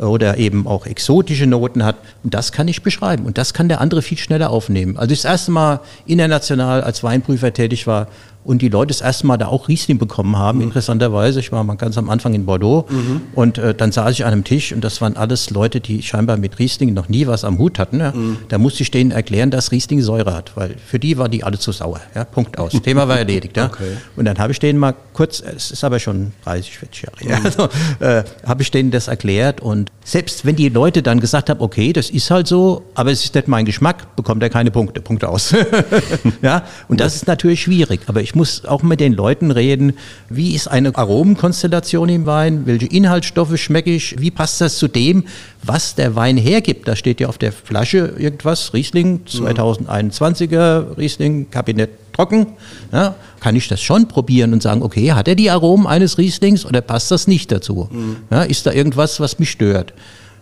[0.02, 1.96] oder eben auch exotische Noten hat.
[2.22, 3.24] Und das kann ich beschreiben.
[3.24, 4.98] Und das kann der andere viel schneller aufnehmen.
[4.98, 8.08] Als ich das erste Mal international als Weinprüfer tätig war,
[8.44, 10.64] und die Leute das erste Mal da auch Riesling bekommen haben, mhm.
[10.64, 11.40] interessanterweise.
[11.40, 13.22] Ich war mal ganz am Anfang in Bordeaux mhm.
[13.34, 16.36] und äh, dann saß ich an einem Tisch und das waren alles Leute, die scheinbar
[16.36, 18.00] mit Riesling noch nie was am Hut hatten.
[18.00, 18.12] Ja.
[18.12, 18.38] Mhm.
[18.48, 21.58] Da musste ich denen erklären, dass Riesling Säure hat, weil für die waren die alle
[21.58, 22.00] zu sauer.
[22.14, 22.24] Ja.
[22.24, 22.72] Punkt aus.
[22.82, 23.56] Thema war erledigt.
[23.56, 23.66] Ja.
[23.66, 23.96] Okay.
[24.16, 27.38] Und dann habe ich denen mal kurz, es ist aber schon 30, 40 Jahre her,
[27.38, 27.46] mhm.
[27.46, 27.68] also,
[28.00, 31.92] äh, habe ich denen das erklärt und selbst wenn die Leute dann gesagt haben, okay,
[31.92, 35.00] das ist halt so, aber es ist nicht mein Geschmack, bekommt er keine Punkte.
[35.00, 35.54] Punkt aus.
[36.42, 36.64] ja.
[36.88, 39.92] Und das ist natürlich schwierig, aber ich ich muss auch mit den Leuten reden,
[40.30, 45.24] wie ist eine Aromenkonstellation im Wein, welche Inhaltsstoffe schmecke ich, wie passt das zu dem,
[45.62, 46.88] was der Wein hergibt.
[46.88, 52.46] Da steht ja auf der Flasche irgendwas, Riesling, 2021er Riesling, Kabinett trocken.
[52.90, 56.64] Ja, kann ich das schon probieren und sagen, okay, hat er die Aromen eines Rieslings
[56.64, 57.90] oder passt das nicht dazu?
[57.92, 58.16] Mhm.
[58.30, 59.92] Ja, ist da irgendwas, was mich stört?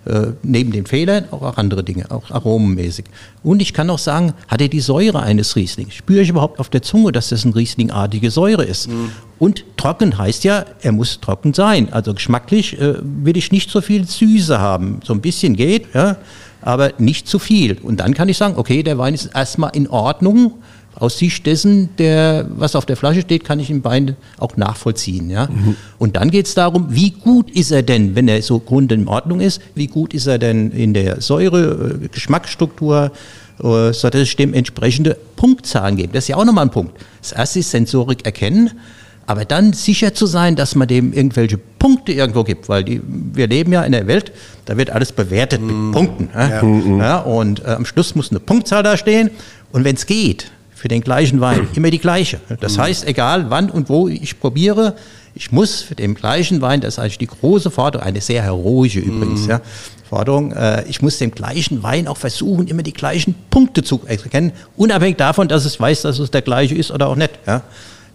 [0.07, 3.05] Äh, neben den Fehlern auch andere Dinge, auch aromenmäßig.
[3.43, 5.93] Und ich kann auch sagen, hat er die Säure eines Rieslings?
[5.93, 8.89] Spüre ich überhaupt auf der Zunge, dass das eine Rieslingartige Säure ist?
[8.89, 9.11] Mhm.
[9.39, 11.93] Und trocken heißt ja, er muss trocken sein.
[11.93, 15.01] Also geschmacklich äh, will ich nicht so viel Süße haben.
[15.05, 16.17] So ein bisschen geht, ja,
[16.63, 17.77] aber nicht zu viel.
[17.83, 20.55] Und dann kann ich sagen, okay, der Wein ist erstmal in Ordnung
[21.01, 25.31] aus Sicht dessen, der, was auf der Flasche steht, kann ich im Wein auch nachvollziehen.
[25.31, 25.47] Ja?
[25.47, 25.77] Mhm.
[25.99, 29.09] Und dann geht es darum, wie gut ist er denn, wenn er so grund in
[29.09, 33.13] Ordnung ist, wie gut ist er denn in der Säure, äh, Geschmacksstruktur,
[33.63, 36.15] äh, sodass es dem entsprechende Punktzahlen gibt.
[36.15, 36.93] Das ist ja auch nochmal ein Punkt.
[37.23, 38.71] Das erste ist Sensorik erkennen.
[39.27, 43.47] aber dann sicher zu sein, dass man dem irgendwelche Punkte irgendwo gibt, weil die, wir
[43.47, 44.33] leben ja in einer Welt,
[44.65, 45.93] da wird alles bewertet mit mm.
[45.93, 46.31] Punkten.
[46.35, 46.65] Ja?
[46.99, 49.31] Ja, und äh, am Schluss muss eine Punktzahl da stehen
[49.71, 52.41] und wenn es geht, für den gleichen Wein immer die gleiche.
[52.61, 52.81] Das mm.
[52.81, 54.97] heißt, egal wann und wo ich probiere,
[55.35, 59.01] ich muss für den gleichen Wein, das ist eigentlich die große Forderung, eine sehr heroische
[59.01, 59.51] übrigens, mm.
[59.51, 59.61] ja,
[60.09, 64.53] Forderung, äh, ich muss dem gleichen Wein auch versuchen, immer die gleichen Punkte zu erkennen,
[64.77, 67.33] unabhängig davon, dass es weiß, dass es der gleiche ist oder auch nicht.
[67.47, 67.63] Ja.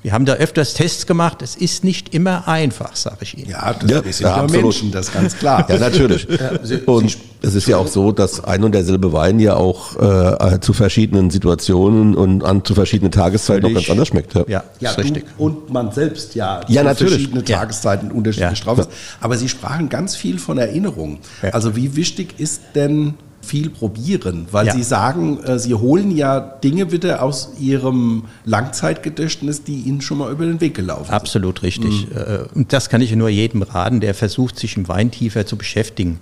[0.05, 1.41] Wir haben da öfters Tests gemacht.
[1.41, 3.49] Es ist nicht immer einfach, sage ich Ihnen.
[3.49, 4.63] Ja, das, ja, wir sind ja, absolut.
[4.65, 5.65] Menschen, das ist ganz klar.
[5.67, 6.27] Ja, natürlich.
[6.85, 10.73] und es ist ja auch so, dass ein und derselbe Wein ja auch äh, zu
[10.73, 13.77] verschiedenen Situationen und an zu verschiedenen Tageszeiten Völlig.
[13.77, 14.35] auch ganz anders schmeckt.
[14.35, 15.25] Ja, ja, ja ist richtig.
[15.39, 17.13] und man selbst ja, ja zu natürlich.
[17.13, 18.91] verschiedene Tageszeiten unterschiedlich drauf ist.
[19.21, 21.17] Aber Sie sprachen ganz viel von Erinnerung.
[21.51, 23.15] Also wie wichtig ist denn
[23.45, 24.73] viel probieren, weil ja.
[24.73, 30.31] Sie sagen, äh, Sie holen ja Dinge wieder aus Ihrem Langzeitgedächtnis, die Ihnen schon mal
[30.31, 31.13] über den Weg gelaufen sind.
[31.13, 32.10] Absolut richtig.
[32.10, 32.17] Mhm.
[32.17, 35.58] Äh, und das kann ich nur jedem raten, der versucht, sich im Wein tiefer zu
[35.58, 36.19] beschäftigen.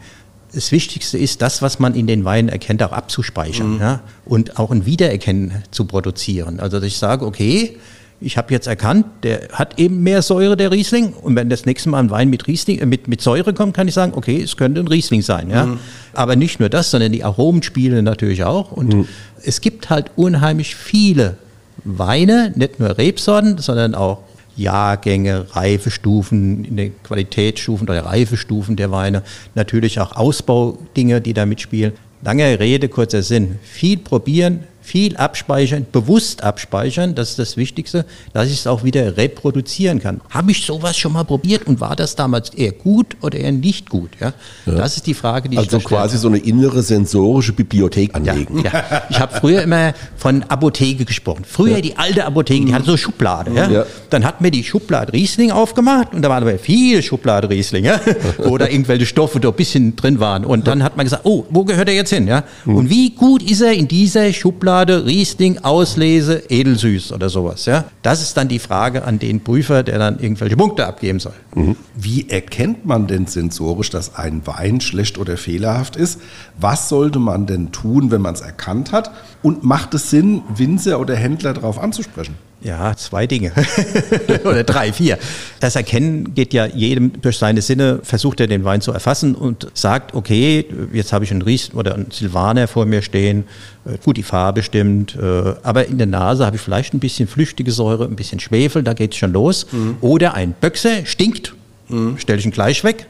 [0.54, 3.82] Das Wichtigste ist, das, was man in den Weinen erkennt, auch abzuspeichern mhm.
[3.82, 4.02] ja?
[4.26, 6.60] und auch ein Wiedererkennen zu produzieren.
[6.60, 7.78] Also, dass ich sage, okay,
[8.24, 11.14] ich habe jetzt erkannt, der hat eben mehr Säure, der Riesling.
[11.14, 13.88] Und wenn das nächste Mal ein Wein mit, Riesling, äh, mit, mit Säure kommt, kann
[13.88, 15.50] ich sagen, okay, es könnte ein Riesling sein.
[15.50, 15.66] Ja?
[15.66, 15.80] Mhm.
[16.14, 18.72] Aber nicht nur das, sondern die Aromen spielen natürlich auch.
[18.72, 19.08] Und mhm.
[19.44, 21.38] es gibt halt unheimlich viele
[21.84, 24.20] Weine, nicht nur Rebsorten, sondern auch
[24.56, 29.24] Jahrgänge, Reifestufen, in den Qualitätsstufen oder Reifestufen der Weine,
[29.56, 31.94] natürlich auch Ausbaudinge, die da mitspielen.
[32.22, 33.60] Lange Rede, kurzer Sinn.
[33.64, 39.16] Viel probieren, viel abspeichern, bewusst abspeichern, das ist das Wichtigste, dass ich es auch wieder
[39.16, 40.20] reproduzieren kann.
[40.30, 43.90] Habe ich sowas schon mal probiert und war das damals eher gut oder eher nicht
[43.90, 44.12] gut?
[44.20, 44.34] Ja?
[44.66, 44.74] ja.
[44.74, 48.60] Das ist die Frage, die also ich Also quasi so eine innere sensorische Bibliothek anlegen.
[48.60, 49.04] Ja, ja.
[49.10, 51.46] Ich habe früher immer von Apotheke gesprochen.
[51.48, 53.52] Früher die alte Apotheke, die hatte so Schublade.
[53.56, 53.86] Ja?
[54.10, 57.90] Dann hat mir die Schublade Riesling aufgemacht und da waren aber viel Schublade Riesling
[58.40, 60.44] oder irgendwelche Stoffe, die ein bisschen drin waren.
[60.44, 62.28] Und dann hat man gesagt, oh, wo gehört er jetzt hin?
[62.28, 62.44] Ja?
[62.66, 62.76] Hm.
[62.76, 67.68] Und wie gut ist er in dieser Schublade Schublade, Riesling, Auslese, Edelsüß oder sowas.
[67.68, 67.86] Ja?
[68.02, 71.34] Das ist dann die Frage an den Prüfer, der dann irgendwelche Punkte abgeben soll.
[71.54, 71.76] Mhm.
[71.94, 76.20] Wie erkennt man denn sensorisch, dass ein Wein schlecht oder fehlerhaft ist?
[76.60, 79.12] Was sollte man denn tun, wenn man es erkannt hat?
[79.44, 82.34] Und macht es Sinn, Winzer oder Händler darauf anzusprechen?
[82.64, 83.52] Ja, zwei Dinge.
[84.46, 85.18] Oder drei, vier.
[85.60, 89.68] Das Erkennen geht ja jedem durch seine Sinne, versucht er den Wein zu erfassen und
[89.74, 93.44] sagt, okay, jetzt habe ich einen Ries oder einen Silvaner vor mir stehen,
[93.86, 97.28] äh, gut, die Farbe stimmt, äh, aber in der Nase habe ich vielleicht ein bisschen
[97.28, 99.68] flüchtige Säure, ein bisschen Schwefel, da geht es schon los.
[99.72, 99.98] Mhm.
[100.00, 101.54] Oder ein Böxer stinkt,
[101.90, 102.18] mhm.
[102.18, 103.08] stelle ich ihn gleich weg.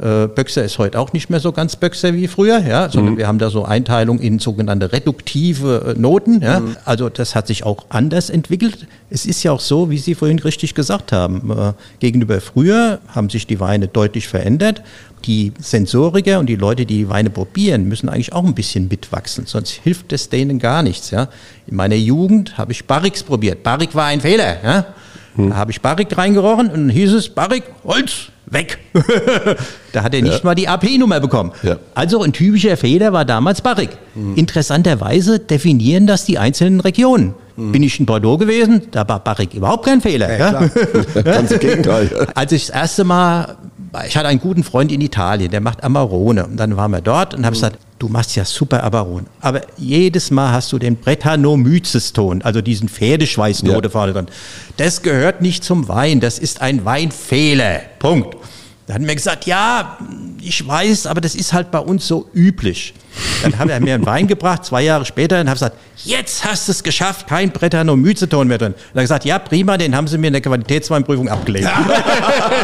[0.00, 3.18] Äh, Böxer ist heute auch nicht mehr so ganz Böxer wie früher, ja, sondern mhm.
[3.18, 6.40] wir haben da so Einteilung in sogenannte reduktive äh, Noten.
[6.40, 6.60] Ja.
[6.60, 6.76] Mhm.
[6.84, 8.86] Also das hat sich auch anders entwickelt.
[9.10, 13.28] Es ist ja auch so, wie Sie vorhin richtig gesagt haben, äh, gegenüber früher haben
[13.28, 14.82] sich die Weine deutlich verändert.
[15.24, 19.46] Die Sensoriker und die Leute, die die Weine probieren, müssen eigentlich auch ein bisschen mitwachsen,
[19.46, 21.10] sonst hilft es denen gar nichts.
[21.10, 21.28] Ja.
[21.66, 23.64] In meiner Jugend habe ich Barrix probiert.
[23.64, 24.62] Barrik war ein Fehler.
[24.62, 24.86] Ja.
[25.34, 25.50] Mhm.
[25.50, 28.78] Da habe ich Barrik reingerochen und dann hieß es, Barrik, Holz, weg.
[29.92, 30.44] da hat er nicht ja.
[30.44, 31.52] mal die AP-Nummer bekommen.
[31.62, 31.76] Ja.
[31.94, 33.90] Also ein typischer Fehler war damals Barrick.
[34.14, 34.36] Mhm.
[34.36, 37.34] Interessanterweise definieren das die einzelnen Regionen.
[37.56, 37.72] Mhm.
[37.72, 40.38] Bin ich in Bordeaux gewesen, da war Barrick überhaupt kein Fehler.
[40.38, 41.22] Ja, ja?
[41.22, 42.28] Ganz im Gegenteil.
[42.34, 43.56] Als ich das erste Mal,
[44.06, 46.46] ich hatte einen guten Freund in Italien, der macht Amarone.
[46.46, 47.60] Und dann waren wir dort und habe mhm.
[47.60, 49.26] gesagt, du machst ja super Amarone.
[49.40, 53.90] Aber jedes Mal hast du den Brettanomyces-Ton, also diesen Pferdeschweißnote ja.
[53.90, 54.26] vorne drin.
[54.76, 57.80] Das gehört nicht zum Wein, das ist ein Weinfehler.
[57.98, 58.36] Punkt.
[58.86, 59.98] Da hat er mir gesagt, ja,
[60.42, 62.94] ich weiß, aber das ist halt bei uns so üblich.
[63.42, 66.68] Dann hat er mir einen Wein gebracht, zwei Jahre später, und habe gesagt, jetzt hast
[66.68, 68.72] du es geschafft, kein Brettanomyceton mehr drin.
[68.72, 71.68] Und er hat gesagt, ja, prima, den haben sie mir in der Qualitätsweinprüfung abgelehnt.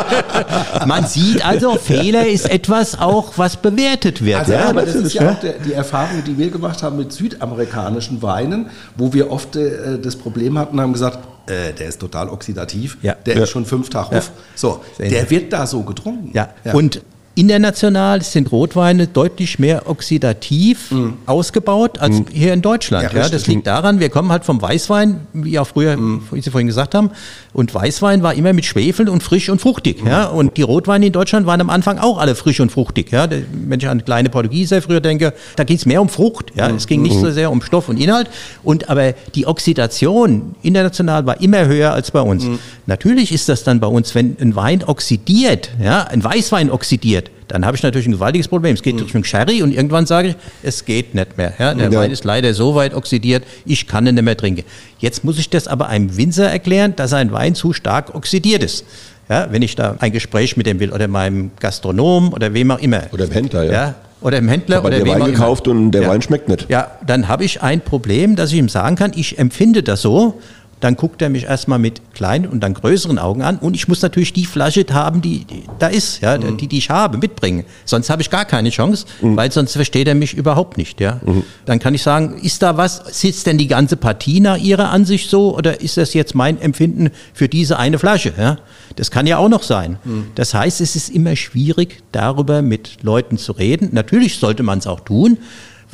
[0.87, 4.41] Man sieht also, Fehler ist etwas auch, was bewertet wird.
[4.41, 8.23] Also, ja, aber das ist ja auch die Erfahrung, die wir gemacht haben mit südamerikanischen
[8.23, 12.97] Weinen, wo wir oft äh, das Problem hatten, haben gesagt, äh, der ist total oxidativ,
[13.03, 13.15] ja.
[13.15, 13.43] der ja.
[13.43, 14.31] ist schon fünf Tage auf.
[14.55, 16.31] So, der wird da so getrunken.
[16.33, 16.49] Ja.
[16.73, 17.03] Und
[17.37, 21.15] International sind Rotweine deutlich mehr oxidativ mm.
[21.27, 22.27] ausgebaut als mm.
[22.33, 23.13] hier in Deutschland.
[23.13, 26.29] Ja, ja, das liegt daran, wir kommen halt vom Weißwein, wie auch früher, mm.
[26.31, 27.11] wie Sie vorhin gesagt haben.
[27.55, 30.05] Und Weißwein war immer mit Schwefel und frisch und fruchtig.
[30.05, 30.27] Ja.
[30.27, 33.13] Und die Rotweine in Deutschland waren am Anfang auch alle frisch und fruchtig.
[33.13, 33.29] Ja.
[33.31, 36.53] Wenn ich an kleine Portugieser früher denke, da ging es mehr um Frucht.
[36.57, 36.69] Ja.
[36.69, 38.29] Es ging nicht so sehr um Stoff und Inhalt.
[38.65, 42.45] Und aber die Oxidation international war immer höher als bei uns.
[42.87, 47.65] Natürlich ist das dann bei uns, wenn ein Wein oxidiert, ja, ein Weißwein oxidiert, dann
[47.65, 48.75] habe ich natürlich ein gewaltiges Problem.
[48.75, 51.53] Es geht Richtung Sherry und irgendwann sage ich, es geht nicht mehr.
[51.57, 52.01] Ja, der Ja.
[52.01, 54.65] Wein ist leider so weit oxidiert, ich kann ihn nicht mehr trinken.
[54.99, 58.85] Jetzt muss ich das aber einem Winzer erklären, dass ein Wein zu stark oxidiert ist.
[59.29, 62.81] Ja, wenn ich da ein Gespräch mit dem will oder meinem Gastronom oder wem auch
[62.81, 63.03] immer.
[63.13, 63.95] Oder dem Händler, ja.
[64.21, 65.31] oder dem Händler Aber oder der wem Wein immer.
[65.31, 66.09] gekauft und der Ja.
[66.09, 66.67] Wein schmeckt nicht.
[66.69, 70.41] Ja, dann habe ich ein Problem, dass ich ihm sagen kann, ich empfinde das so.
[70.85, 74.03] Dann guckt er mich erstmal mit kleinen und dann größeren Augen an und ich muss
[74.03, 76.59] natürlich die Flasche haben, die, die da ist, ja, Mhm.
[76.59, 77.65] die, die ich habe, mitbringen.
[77.87, 81.01] Sonst habe ich gar keine Chance, weil sonst versteht er mich überhaupt nicht.
[81.01, 81.21] Ja.
[81.25, 81.43] Mhm.
[81.65, 85.31] Dann kann ich sagen, ist da was, sitzt denn die ganze Partie nach Ihrer Ansicht
[85.31, 88.35] so oder ist das jetzt mein Empfinden für diese eine Flasche?
[88.37, 88.59] Ja?
[88.97, 89.97] Das kann ja auch noch sein.
[90.05, 90.27] Mhm.
[90.35, 93.89] Das heißt, es ist immer schwierig, darüber mit Leuten zu reden.
[93.93, 95.39] Natürlich sollte man es auch tun,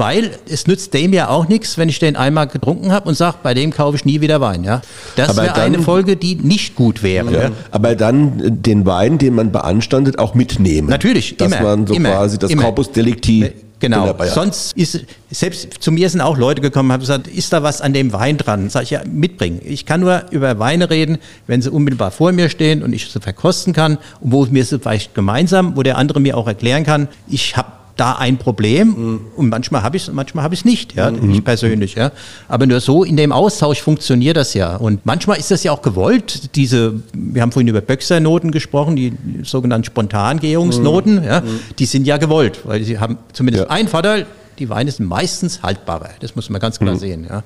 [0.00, 3.36] weil es nützt dem ja auch nichts, wenn ich den einmal getrunken habe und sage,
[3.42, 4.64] bei dem kaufe ich nie wieder Wein.
[4.64, 4.80] Ja?
[5.14, 7.32] Das wäre eine Folge, die nicht gut wäre.
[7.32, 7.50] Ja.
[7.70, 10.88] Aber dann äh, den Wein, den man beanstandet, auch mitnehmen.
[10.88, 12.62] Natürlich, Dass immer, man so immer, quasi das immer.
[12.64, 14.04] Corpus Delicti Genau.
[14.04, 14.34] dabei hat.
[14.34, 17.94] Sonst ist, selbst zu mir sind auch Leute gekommen, haben gesagt, ist da was an
[17.94, 18.68] dem Wein dran?
[18.68, 19.60] Sag ich ja, mitbringen.
[19.64, 23.20] Ich kann nur über Weine reden, wenn sie unmittelbar vor mir stehen und ich sie
[23.20, 27.08] verkosten kann und wo wir sie vielleicht gemeinsam, wo der andere mir auch erklären kann,
[27.26, 29.20] ich habe da ein Problem Mhm.
[29.36, 32.10] und manchmal habe ich es, manchmal habe ich es nicht, ja, ich persönlich, ja.
[32.48, 34.76] Aber nur so in dem Austausch funktioniert das ja.
[34.76, 36.56] Und manchmal ist das ja auch gewollt.
[36.56, 41.42] Diese, wir haben vorhin über Böxernoten gesprochen, die sogenannten Spontangehungsnoten, ja,
[41.78, 43.70] die sind ja gewollt, weil sie haben zumindest Mhm.
[43.70, 43.76] Ja.
[43.76, 44.26] einen Vorteil,
[44.58, 46.10] die Weine sind meistens haltbarer.
[46.20, 46.84] Das muss man ganz Mhm.
[46.86, 47.42] klar sehen, ja.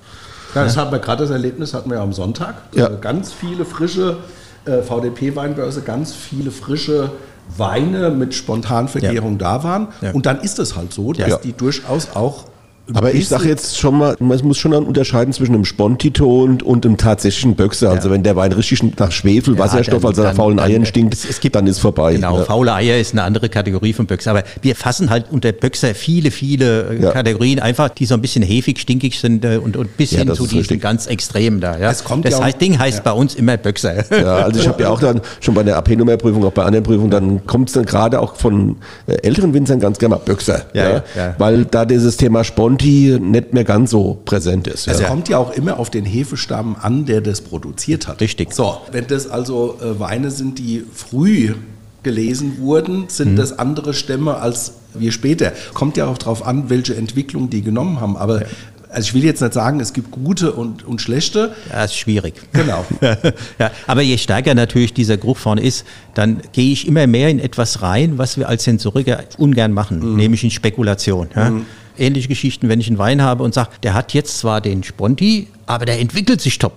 [0.55, 2.55] Ja, das hatten wir gerade das Erlebnis hatten wir am Sonntag.
[2.77, 2.87] Ja.
[2.87, 4.19] Äh, Ganz viele frische
[4.67, 7.11] äh, VDP-Weinbörse, ganz viele frische
[7.57, 9.89] Weine mit Spontanvergärung da waren.
[10.01, 10.13] Ja.
[10.13, 11.37] Und dann ist es halt so, dass Ja.
[11.39, 12.45] die durchaus auch.
[12.92, 16.99] Aber ich sage jetzt schon mal, man muss schon unterscheiden zwischen einem Spontiton und einem
[16.99, 17.90] tatsächlichen Böxer.
[17.90, 20.66] Also wenn der Wein richtig nach Schwefel, Ja, Wasserstoff, dann- also nach dann- faulen dann-
[20.70, 22.14] Eiern stinkt, es- es gibt- dann ist vorbei.
[22.14, 22.44] Genau, Ja.
[22.44, 24.33] faule Eier ist eine andere Kategorie von Böxer.
[24.33, 27.12] Aber wir fassen halt unter Böxer viele, viele äh, Ja.
[27.12, 30.29] Kategorien einfach, die so ein bisschen hefig, stinkig sind äh, und, und bis Ja, hin
[30.29, 31.79] das zu diesen ganz Extremen da.
[31.79, 31.90] Ja.
[31.90, 33.03] Es kommt das ja auch- heißt, Ding heißt ja.
[33.05, 34.05] bei uns immer Böxer.
[34.11, 37.11] Ja, also ich habe ja auch dann schon bei der AP-Nummerprüfung, auch bei anderen Prüfungen,
[37.11, 40.66] dann kommt es dann gerade auch von äh, älteren Winzern ganz gerne mal Böxer.
[40.75, 41.35] Ja, ja, ja.
[41.38, 42.44] Weil da dieses Thema
[42.75, 44.89] Sponti nicht mehr ganz so präsent ist.
[44.89, 45.09] Es ja.
[45.09, 48.21] kommt ja auch immer auf den Hefestamm an, der das produziert hat.
[48.21, 48.53] Richtig.
[48.53, 51.55] So, wenn das also äh, Weine sind, die früh
[52.03, 53.37] gelesen wurden, sind Mhm.
[53.37, 55.53] das andere Stämme als wir später.
[55.73, 58.17] Kommt ja auch darauf an, welche Entwicklung die genommen haben.
[58.17, 58.43] Aber
[58.91, 61.55] also ich will jetzt nicht sagen, es gibt gute und, und schlechte.
[61.73, 62.35] Ja, ist schwierig.
[62.53, 62.85] Genau.
[63.59, 65.85] ja, aber je stärker natürlich dieser Geruch vorne ist,
[66.15, 70.45] dann gehe ich immer mehr in etwas rein, was wir als Sensoriker ungern machen, nämlich
[70.45, 71.29] in Spekulation.
[71.35, 71.53] Ja?
[71.99, 75.49] Ähnliche Geschichten, wenn ich einen Wein habe und sage, der hat jetzt zwar den Sponti,
[75.67, 76.75] aber der entwickelt sich top.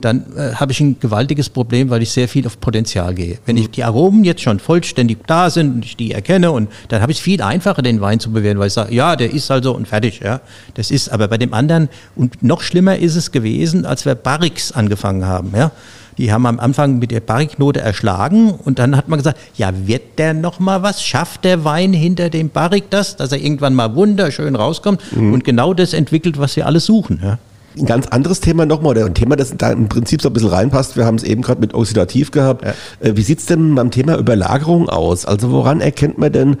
[0.00, 3.38] Dann äh, habe ich ein gewaltiges Problem, weil ich sehr viel auf Potenzial gehe.
[3.46, 7.02] Wenn ich die Aromen jetzt schon vollständig da sind und ich die erkenne, und dann
[7.02, 9.48] habe ich es viel einfacher, den Wein zu bewerten, weil ich sage, ja, der ist
[9.50, 10.20] also und fertig.
[10.24, 10.40] Ja,
[10.74, 11.10] das ist.
[11.10, 15.52] Aber bei dem anderen und noch schlimmer ist es gewesen, als wir Barrix angefangen haben.
[15.54, 15.70] Ja,
[16.20, 20.18] die haben am Anfang mit der Barriknote erschlagen und dann hat man gesagt, ja, wird
[20.18, 21.02] der noch mal was?
[21.02, 25.72] Schafft der Wein hinter dem Barrik das, dass er irgendwann mal wunderschön rauskommt und genau
[25.72, 27.20] das entwickelt, was wir alle suchen.
[27.22, 27.38] Ja.
[27.78, 30.50] Ein ganz anderes Thema nochmal, oder ein Thema, das da im Prinzip so ein bisschen
[30.50, 30.96] reinpasst.
[30.96, 32.64] Wir haben es eben gerade mit Oxidativ gehabt.
[32.64, 35.24] Äh, Wie sieht's denn beim Thema Überlagerung aus?
[35.24, 36.56] Also woran erkennt man denn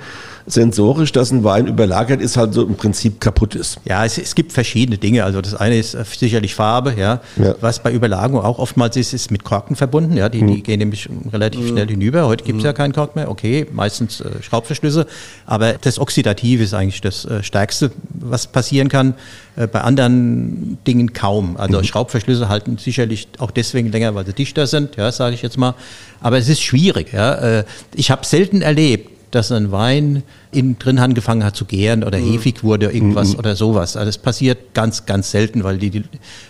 [0.50, 3.80] sensorisch, dass ein Wein überlagert ist, halt so im Prinzip kaputt ist?
[3.84, 5.24] Ja, es, es gibt verschiedene Dinge.
[5.24, 7.20] Also das eine ist äh, sicherlich Farbe, ja.
[7.36, 7.54] Ja.
[7.60, 10.16] Was bei Überlagerung auch oftmals ist, ist mit Korken verbunden.
[10.16, 12.26] Ja, die, die gehen nämlich relativ schnell hinüber.
[12.26, 13.30] Heute gibt's ja keinen Kork mehr.
[13.30, 15.06] Okay, meistens äh, Schraubverschlüsse.
[15.46, 19.14] Aber das Oxidative ist eigentlich das äh, Stärkste, was passieren kann.
[19.56, 21.56] Äh, bei anderen Dingen kaum.
[21.56, 25.58] Also Schraubverschlüsse halten sicherlich auch deswegen länger, weil sie dichter sind, ja, sage ich jetzt
[25.58, 25.74] mal.
[26.20, 27.12] Aber es ist schwierig.
[27.12, 27.34] Ja.
[27.34, 32.18] Äh, Ich habe selten erlebt, dass ein Wein innen drin angefangen hat zu gären oder
[32.18, 33.96] hefig wurde, irgendwas oder sowas.
[33.96, 36.04] Also das passiert ganz, ganz selten, weil die, die,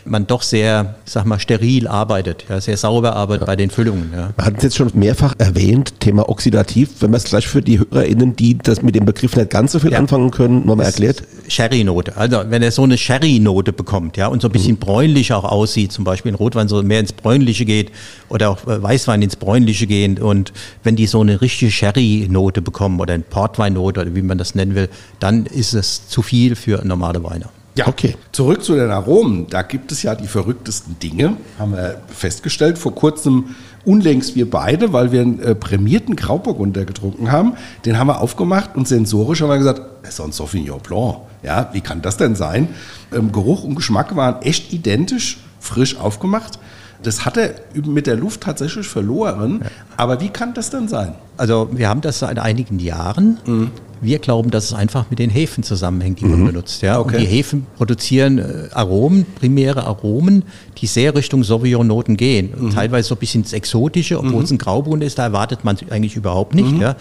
[0.05, 4.11] man doch sehr, sag mal, steril arbeitet, ja, sehr sauber arbeitet bei den Füllungen.
[4.15, 4.31] Ja.
[4.37, 6.91] Wir hatten es jetzt schon mehrfach erwähnt, Thema Oxidativ.
[7.01, 9.79] Wenn man es gleich für die HörerInnen, die das mit dem Begriff nicht ganz so
[9.79, 9.99] viel Ja.
[9.99, 11.23] anfangen können, nochmal erklärt.
[11.49, 12.17] Sherry-Note.
[12.17, 15.93] Also wenn er so eine Sherry-Note bekommt, ja, und so ein bisschen bräunlich auch aussieht,
[15.93, 17.91] zum Beispiel in Rotwein so mehr ins Bräunliche geht
[18.29, 20.53] oder auch äh, Weißwein ins Bräunliche gehen und
[20.85, 24.75] wenn die so eine richtige Sherry-Note bekommen oder eine Portwein-Note oder wie man das nennen
[24.75, 27.47] will, dann ist es zu viel für normale Weine.
[27.77, 28.17] Ja, Okay.
[28.33, 29.47] Zurück zu den Aromen.
[29.49, 32.79] Da gibt es ja die verrücktesten Dinge, haben wir festgestellt.
[32.79, 38.09] Vor kurzem, unlängst wir beide, weil wir einen äh, prämierten Grauburgunder getrunken haben, den haben
[38.09, 41.19] wir aufgemacht und sensorisch haben wir gesagt, das ist ein Sauvignon Blanc.
[41.43, 42.69] Ja, wie kann das denn sein?
[43.13, 46.59] Ähm, Geruch und Geschmack waren echt identisch, frisch aufgemacht.
[47.03, 49.61] Das hat er mit der Luft tatsächlich verloren.
[49.63, 49.71] Ja.
[49.97, 51.15] Aber wie kann das denn sein?
[51.37, 53.39] Also wir haben das seit einigen Jahren.
[53.47, 53.71] Mhm.
[54.03, 56.31] Wir glauben, dass es einfach mit den Hefen zusammenhängt, die mhm.
[56.31, 56.83] man benutzt.
[56.83, 56.99] Ja?
[56.99, 57.17] Okay.
[57.17, 60.45] Und die Hefen produzieren äh, Aromen, primäre Aromen,
[60.79, 62.51] die sehr Richtung Sauvignon-Noten gehen.
[62.57, 62.71] Mhm.
[62.71, 64.45] Teilweise so ein bisschen ins Exotische, obwohl mhm.
[64.45, 66.73] es ein Grauburgunder ist, da erwartet man es eigentlich überhaupt nicht.
[66.73, 66.81] Mhm.
[66.81, 66.97] Ja?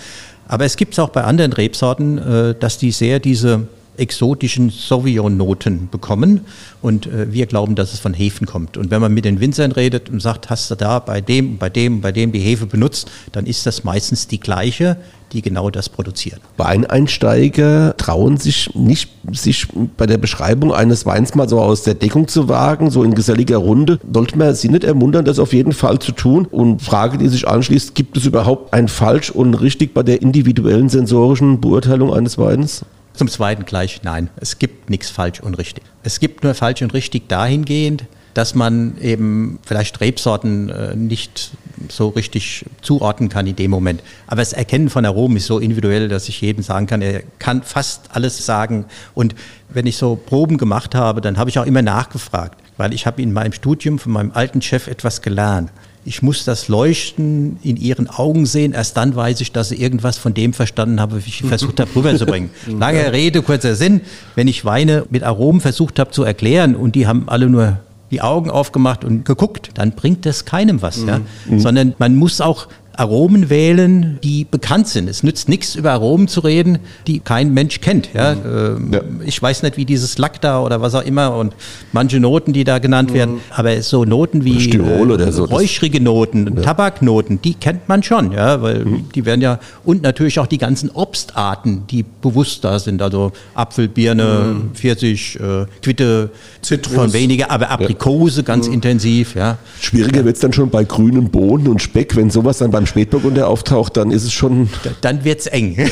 [0.47, 3.67] Aber es gibt es auch bei anderen Rebsorten, äh, dass die sehr diese
[3.99, 6.41] exotischen Sauvignon-Noten bekommen.
[6.81, 8.77] Und äh, wir glauben, dass es von Hefen kommt.
[8.77, 11.69] Und wenn man mit den Winzern redet und sagt, hast du da bei dem, bei
[11.69, 14.97] dem, bei dem die Hefe benutzt, dann ist das meistens die gleiche,
[15.31, 16.41] die genau das produziert.
[16.57, 22.27] Weineinsteiger trauen sich nicht, sich bei der Beschreibung eines Weins mal so aus der Deckung
[22.27, 23.99] zu wagen, so in geselliger Runde.
[24.11, 26.47] Sollte man sie nicht ermuntern, das auf jeden Fall zu tun?
[26.49, 30.89] Und Frage, die sich anschließt, gibt es überhaupt ein falsch und richtig bei der individuellen
[30.89, 32.85] sensorischen Beurteilung eines Weins?
[33.19, 35.83] Zum Zweiten gleich, nein, es gibt nichts falsch und richtig.
[36.03, 41.51] Es gibt nur falsch und richtig dahingehend, dass man eben vielleicht Rebsorten äh, nicht
[41.89, 44.03] so richtig zuordnen kann in dem Moment.
[44.25, 47.61] Aber das Erkennen von Aromen ist so individuell, dass ich jedem sagen kann, er kann
[47.61, 48.85] fast alles sagen.
[49.15, 49.35] Und
[49.67, 53.21] wenn ich so Proben gemacht habe, dann habe ich auch immer nachgefragt, weil ich habe
[53.21, 55.69] in meinem Studium von meinem alten Chef etwas gelernt
[56.05, 58.73] ich muss das Leuchten in ihren Augen sehen.
[58.73, 61.93] Erst dann weiß ich, dass sie irgendwas von dem verstanden habe, wie ich versucht habe
[61.95, 62.49] rüberzubringen.
[62.67, 64.01] Lange Rede, kurzer Sinn.
[64.35, 67.79] Wenn ich Weine mit Aromen versucht habe zu erklären und die haben alle nur
[68.11, 71.03] die Augen aufgemacht und geguckt, dann bringt das keinem was.
[71.05, 71.19] Ja?
[71.47, 71.59] Mhm.
[71.59, 72.67] Sondern man muss auch
[72.99, 75.09] Aromen wählen, die bekannt sind.
[75.09, 78.09] Es nützt nichts, über Aromen zu reden, die kein Mensch kennt.
[78.13, 78.35] Ja?
[78.35, 78.41] Mhm.
[78.45, 79.01] Ähm, ja.
[79.25, 81.55] Ich weiß nicht, wie dieses Lack da oder was auch immer und
[81.93, 83.15] manche Noten, die da genannt mhm.
[83.15, 86.61] werden, aber so Noten wie Styrol oder so, räuchrige Noten, ja.
[86.61, 89.05] Tabaknoten, die kennt man schon, ja, weil mhm.
[89.15, 93.87] die werden ja und natürlich auch die ganzen Obstarten, die bewusst da sind, also Apfel,
[93.87, 94.71] Birne, mhm.
[94.73, 96.31] Pfirsich, äh, Quitte,
[96.61, 96.95] Zitrus.
[96.95, 98.73] von weniger, aber Aprikose ganz mhm.
[98.73, 99.35] intensiv.
[99.35, 99.57] Ja.
[99.79, 103.47] Schwieriger wird es dann schon bei grünen Bohnen und Speck, wenn sowas dann beim Spätburgunder
[103.47, 104.69] auftaucht, dann ist es schon.
[105.01, 105.75] Dann wird es eng.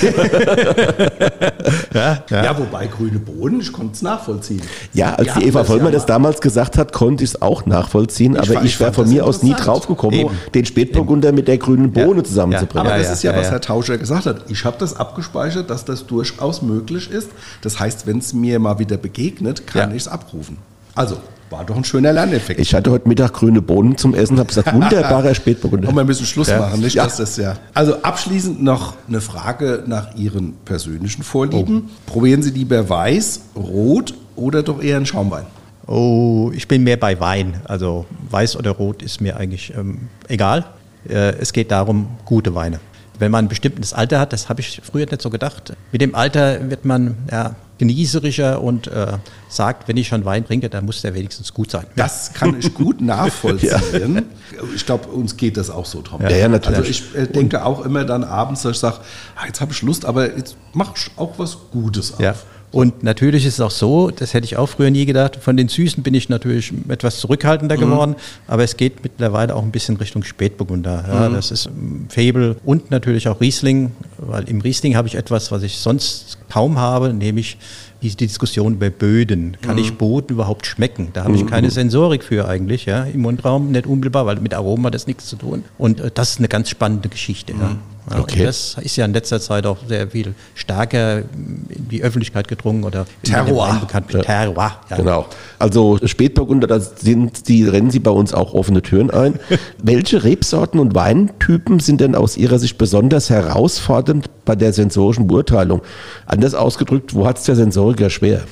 [1.94, 2.44] ja, ja.
[2.44, 4.62] ja, wobei grüne Bohnen, ich konnte es nachvollziehen.
[4.94, 8.34] Ja, als die, die Eva Vollmer das damals gesagt hat, konnte ich es auch nachvollziehen,
[8.34, 11.92] ich aber ich wäre von mir aus nie drauf gekommen, den Spätburgunder mit der grünen
[11.92, 12.88] Bohne zusammenzubringen.
[12.88, 14.42] Aber das ist ja, was Herr Tauscher gesagt hat.
[14.50, 17.30] Ich habe das abgespeichert, dass das durchaus möglich ist.
[17.62, 20.58] Das heißt, wenn es mir mal wieder begegnet, kann ich es abrufen.
[20.96, 21.18] Also,
[21.50, 22.60] war doch ein schöner Lerneffekt.
[22.60, 25.90] Ich hatte heute Mittag grüne Bohnen zum Essen, habe gesagt, wunderbarer Spätburgunder.
[25.90, 26.60] Und wir müssen Schluss ja.
[26.60, 26.96] machen, nicht?
[26.96, 27.06] Ja.
[27.06, 27.56] Das ja.
[27.74, 31.84] Also abschließend noch eine Frage nach Ihren persönlichen Vorlieben.
[31.86, 32.12] Oh.
[32.12, 35.46] Probieren Sie lieber weiß, rot oder doch eher einen Schaumwein?
[35.88, 37.62] Oh, ich bin mehr bei Wein.
[37.64, 40.66] Also weiß oder rot ist mir eigentlich ähm, egal.
[41.08, 42.80] Äh, es geht darum, gute Weine.
[43.20, 45.74] Wenn man ein bestimmtes Alter hat, das habe ich früher nicht so gedacht.
[45.92, 49.14] Mit dem Alter wird man ja, genießerischer und äh,
[49.50, 51.86] sagt, wenn ich schon Wein trinke, dann muss der wenigstens gut sein.
[51.96, 54.24] Das kann ich gut nachvollziehen.
[54.54, 54.64] ja.
[54.76, 56.22] Ich glaube, uns geht das auch so, Tom.
[56.22, 56.78] Ja, ja natürlich.
[56.78, 58.98] Also ich äh, denke auch immer dann abends, dass ich sage,
[59.36, 62.20] ah, jetzt habe ich Lust, aber jetzt mach auch was Gutes auf.
[62.20, 62.36] Ja.
[62.72, 65.70] Und natürlich ist es auch so, das hätte ich auch früher nie gedacht, von den
[65.70, 67.80] Süßen bin ich natürlich etwas zurückhaltender mhm.
[67.80, 71.06] geworden, aber es geht mittlerweile auch ein bisschen Richtung Spätburgunder.
[71.08, 71.34] Ja, mhm.
[71.34, 71.70] Das ist
[72.10, 76.78] Fabel und natürlich auch Riesling, weil im Riesling habe ich etwas, was ich sonst kaum
[76.78, 77.58] habe, nämlich
[78.02, 79.58] die Diskussion über Böden.
[79.62, 79.82] Kann mhm.
[79.82, 81.10] ich Boden überhaupt schmecken?
[81.14, 81.50] Da habe ich mhm.
[81.50, 85.28] keine Sensorik für eigentlich, ja, im Mundraum, nicht unmittelbar, weil mit Aromen hat das nichts
[85.28, 85.64] zu tun.
[85.78, 87.54] Und äh, das ist eine ganz spannende Geschichte.
[87.54, 87.78] Ja.
[88.10, 88.46] Ja, okay.
[88.46, 93.06] das ist ja in letzter Zeit auch sehr viel stärker in die Öffentlichkeit gedrungen oder
[93.24, 93.80] Terroir.
[93.82, 94.80] bekannt mit Terroir.
[94.90, 94.98] Ja.
[94.98, 95.26] Genau.
[95.60, 99.40] Also Spätburgunder, da sind die rennen Sie bei uns auch offene Türen ein.
[99.78, 105.82] Welche Rebsorten und Weintypen sind denn aus Ihrer Sicht besonders herausfordernd bei der sensorischen Beurteilung?
[106.26, 108.44] Anders ausgedrückt, wo hat es der Sensoriker schwer?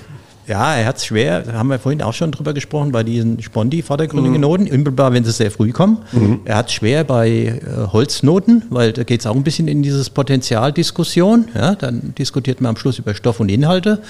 [0.48, 3.42] Ja, er hat es schwer, da haben wir vorhin auch schon drüber gesprochen, bei diesen
[3.42, 4.42] Spondi-vordergründigen mhm.
[4.42, 6.00] Noten, unmittelbar, wenn sie sehr früh kommen.
[6.12, 6.42] Mhm.
[6.46, 9.82] Er hat es schwer bei äh, Holznoten, weil da geht es auch ein bisschen in
[9.82, 11.50] dieses Potenzialdiskussion.
[11.56, 14.02] Ja, dann diskutiert man am Schluss über Stoff und Inhalte.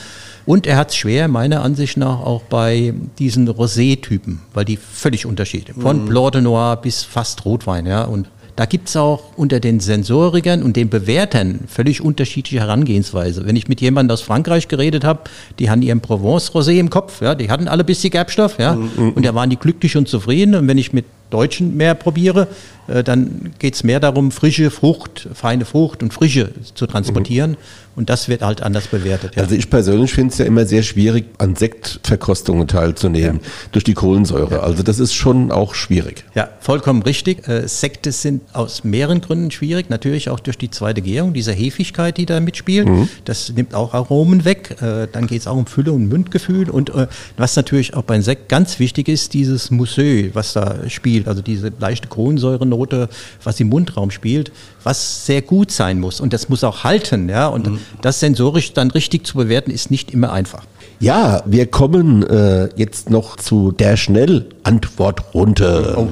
[0.45, 5.25] Und er hat es schwer, meiner Ansicht nach, auch bei diesen Rosé-Typen, weil die völlig
[5.25, 6.09] unterschiedlich Von mhm.
[6.09, 7.85] Blanc de Noir bis fast Rotwein.
[7.87, 13.45] Ja, und da gibt es auch unter den Sensorikern und den Bewertern völlig unterschiedliche Herangehensweise.
[13.45, 15.21] Wenn ich mit jemandem aus Frankreich geredet habe,
[15.59, 19.13] die hatten ihren Provence-Rosé im Kopf, ja, die hatten alle bisschen Gerbstoff, ja, mhm.
[19.13, 20.55] und da waren die glücklich und zufrieden.
[20.55, 22.47] Und wenn ich mit Deutschen mehr probiere,
[22.87, 27.51] äh, dann geht es mehr darum, frische Frucht, feine Frucht und Frische zu transportieren.
[27.51, 27.57] Mhm.
[27.95, 29.37] Und das wird halt anders bewertet.
[29.37, 29.43] Ja.
[29.43, 33.49] Also ich persönlich finde es ja immer sehr schwierig, an Sektverkostungen teilzunehmen, ja.
[33.71, 34.55] durch die Kohlensäure.
[34.55, 34.59] Ja.
[34.61, 36.25] Also das ist schon auch schwierig.
[36.35, 37.47] Ja, vollkommen richtig.
[37.47, 39.89] Äh, Sekte sind aus mehreren Gründen schwierig.
[39.89, 42.87] Natürlich auch durch die zweite Gärung, diese Hefigkeit, die da mitspielt.
[42.89, 43.07] Mhm.
[43.23, 44.75] Das nimmt auch Aromen weg.
[44.81, 46.69] Äh, dann geht es auch um Fülle und Mundgefühl.
[46.69, 46.91] Und
[47.37, 51.41] was natürlich auch beim Sekt ganz wichtig ist, dieses Mousseux, was da spielt spielt, also
[51.41, 53.09] diese leichte Kohlensäurenote,
[53.43, 54.51] was im Mundraum spielt,
[54.83, 56.21] was sehr gut sein muss.
[56.21, 57.29] Und das muss auch halten.
[57.29, 57.47] Ja?
[57.47, 57.79] Und mhm.
[58.01, 60.63] das sensorisch dann richtig zu bewerten, ist nicht immer einfach.
[60.99, 65.95] Ja, wir kommen äh, jetzt noch zu der Schnellantwortrunde.
[65.97, 66.07] Oh.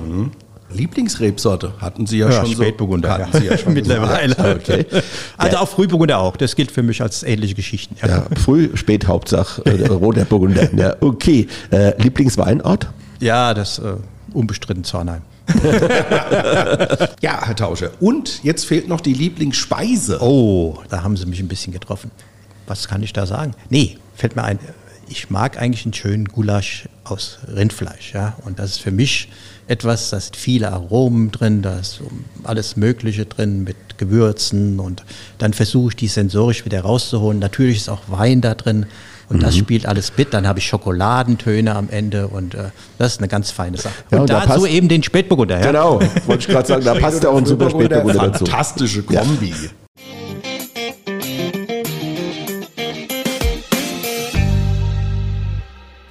[0.75, 3.13] Lieblingsrebsorte hatten Sie ja, ja schon Spätburgunder, so.
[3.13, 4.35] Hatten Sie ja schon mittlerweile.
[4.55, 4.85] Okay.
[5.37, 6.35] Also auch Frühburgunder auch.
[6.35, 7.95] Das gilt für mich als ähnliche Geschichten.
[8.01, 10.67] Ja, ja früh, spät Hauptsache äh, roter Burgunder.
[10.75, 11.47] Ja, okay.
[11.71, 12.87] Äh, Lieblingsweinort?
[13.19, 13.93] Ja, das äh,
[14.33, 15.21] unbestritten Zornheim.
[17.21, 17.91] ja, Herr Tauscher.
[17.99, 20.19] Und jetzt fehlt noch die Lieblingsspeise.
[20.21, 22.11] Oh, da haben Sie mich ein bisschen getroffen.
[22.67, 23.53] Was kann ich da sagen?
[23.69, 24.59] Nee, fällt mir ein.
[25.09, 28.13] Ich mag eigentlich einen schönen Gulasch aus Rindfleisch.
[28.13, 28.37] Ja?
[28.45, 29.29] Und das ist für mich
[29.67, 32.01] etwas, da sind viele Aromen drin, da ist
[32.43, 35.03] alles Mögliche drin mit Gewürzen und
[35.37, 37.39] dann versuche ich die sensorisch wieder rauszuholen.
[37.39, 38.85] Natürlich ist auch Wein da drin
[39.33, 39.45] und mhm.
[39.45, 40.33] das spielt alles mit.
[40.33, 42.65] Dann habe ich Schokoladentöne am Ende und äh,
[42.99, 43.93] das ist eine ganz feine Sache.
[44.11, 45.59] Ja, und, und dazu da eben den Spätburgunder.
[45.59, 45.65] Ja?
[45.65, 48.45] Genau, wollte ich gerade sagen, da passt ja auch ein super Spätburgunder dazu.
[48.45, 49.49] Fantastische Kombi.
[49.49, 49.69] Ja.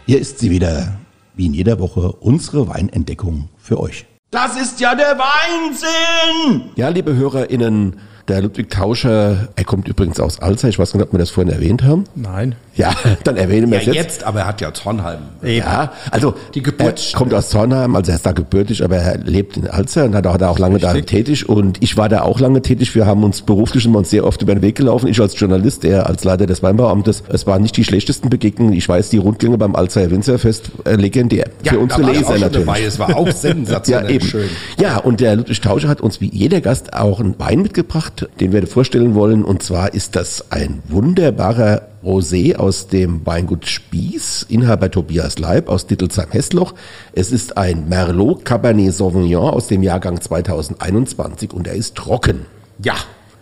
[0.07, 0.99] Hier ist sie wieder,
[1.35, 4.05] wie in jeder Woche, unsere Weinentdeckung für euch.
[4.33, 6.71] Das ist ja der Weinsinn!
[6.75, 7.99] Ja, liebe HörerInnen,
[8.29, 10.71] der Ludwig Tauscher, er kommt übrigens aus Alzey.
[10.71, 12.05] Ich weiß nicht, ob wir das vorhin erwähnt haben.
[12.15, 12.55] Nein.
[12.75, 12.95] Ja,
[13.25, 13.97] dann erwähnen wir ja, es jetzt.
[13.97, 14.25] jetzt.
[14.25, 15.19] aber er hat ja Zornheim.
[15.43, 17.13] Ja, also die Geburt.
[17.13, 20.15] Er kommt aus Zornheim, also er ist da gebürtig, aber er lebt in Alzey und
[20.15, 20.93] hat auch, da auch lange Richtig.
[20.93, 21.49] da tätig.
[21.49, 22.95] Und ich war da auch lange tätig.
[22.95, 25.09] Wir haben uns beruflich immer uns sehr oft über den Weg gelaufen.
[25.09, 27.25] Ich als Journalist, er als Leiter des Weinbauamtes.
[27.29, 28.73] Es waren nicht die schlechtesten Begegnungen.
[28.73, 31.51] Ich weiß, die Rundgänge beim Alzeyer Winzerfest äh, legendär.
[31.65, 32.67] Ja, Für unsere Leser natürlich.
[32.67, 32.83] Dabei.
[32.83, 34.27] Es war auch sensationell ja, eben.
[34.27, 34.49] schön.
[34.81, 38.53] Ja, und der Ludwig Tauscher hat uns wie jeder Gast auch einen Wein mitgebracht, den
[38.53, 39.45] wir vorstellen wollen.
[39.45, 45.87] Und zwar ist das ein wunderbarer Rosé aus dem Weingut Spieß, Inhaber Tobias Leib aus
[45.87, 46.75] Dittelsheim-Hessloch.
[47.13, 52.47] Es ist ein Merlot Cabernet Sauvignon aus dem Jahrgang 2021 und er ist trocken.
[52.83, 52.95] Ja,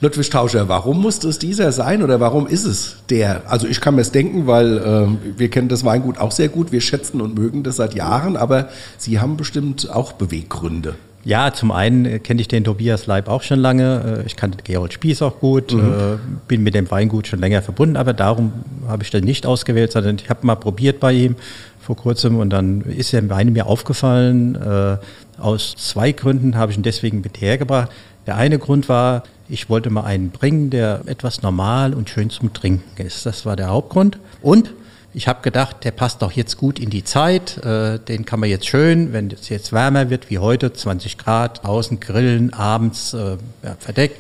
[0.02, 3.42] Ludwig Tauscher, warum musste es dieser sein oder warum ist es der?
[3.50, 6.72] Also ich kann mir es denken, weil äh, wir kennen das Weingut auch sehr gut,
[6.72, 10.94] wir schätzen und mögen das seit Jahren, aber Sie haben bestimmt auch Beweggründe.
[11.24, 14.22] Ja, zum einen äh, kenne ich den Tobias Leib auch schon lange.
[14.22, 15.80] Äh, ich kannte Gerold Spieß auch gut, mhm.
[15.80, 16.18] Äh,
[16.48, 18.52] bin mit dem Weingut schon länger verbunden, aber darum
[18.86, 21.36] habe ich den nicht ausgewählt, sondern ich habe mal probiert bei ihm
[21.80, 25.00] vor kurzem und dann ist der Wein mir aufgefallen.
[25.38, 27.90] Aus zwei Gründen habe ich ihn deswegen mit hergebracht.
[28.26, 32.52] Der eine Grund war, ich wollte mal einen bringen, der etwas normal und schön zum
[32.52, 33.26] Trinken ist.
[33.26, 34.18] Das war der Hauptgrund.
[34.42, 34.72] Und
[35.12, 37.58] ich habe gedacht, der passt doch jetzt gut in die Zeit.
[37.64, 41.64] Äh, den kann man jetzt schön, wenn es jetzt wärmer wird wie heute, 20 Grad,
[41.64, 44.16] außen grillen, abends äh, ja, verdeckt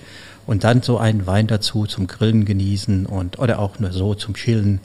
[0.46, 4.34] und dann so einen Wein dazu zum Grillen genießen und oder auch nur so zum
[4.34, 4.80] Chillen.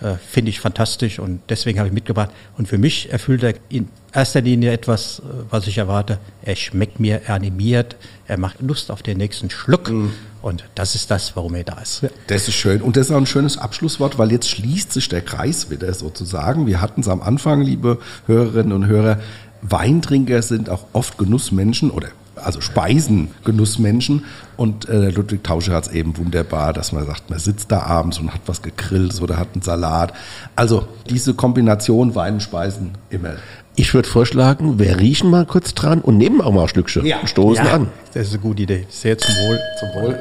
[0.00, 2.30] Äh, Finde ich fantastisch und deswegen habe ich mitgebracht.
[2.56, 6.18] Und für mich erfüllt er in erster Linie etwas, äh, was ich erwarte.
[6.42, 7.96] Er schmeckt mir, er animiert,
[8.26, 9.90] er macht Lust auf den nächsten Schluck.
[9.90, 10.12] Mhm.
[10.42, 12.06] Und das ist das, warum er da ist.
[12.28, 12.80] Das ist schön.
[12.80, 16.66] Und das ist auch ein schönes Abschlusswort, weil jetzt schließt sich der Kreis wieder sozusagen.
[16.66, 19.20] Wir hatten es am Anfang, liebe Hörerinnen und Hörer.
[19.62, 22.08] Weintrinker sind auch oft Genussmenschen oder
[22.44, 24.24] also Speisengenussmenschen.
[24.56, 28.18] Und äh, Ludwig Tauscher hat es eben wunderbar, dass man sagt, man sitzt da abends
[28.18, 30.12] und hat was gegrillt oder hat einen Salat.
[30.56, 33.34] Also diese Kombination Wein, Speisen immer.
[33.76, 37.06] Ich würde vorschlagen, wir riechen mal kurz dran und nehmen auch mal ein Stückchen.
[37.06, 37.26] Ja.
[37.26, 37.88] Stoßen ja, an.
[38.12, 38.86] Das ist eine gute Idee.
[38.90, 39.58] Sehr zum Wohl.
[39.78, 40.18] Zum Wohl.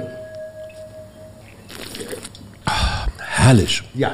[2.66, 3.84] Ah, herrlich.
[3.96, 4.12] Ja.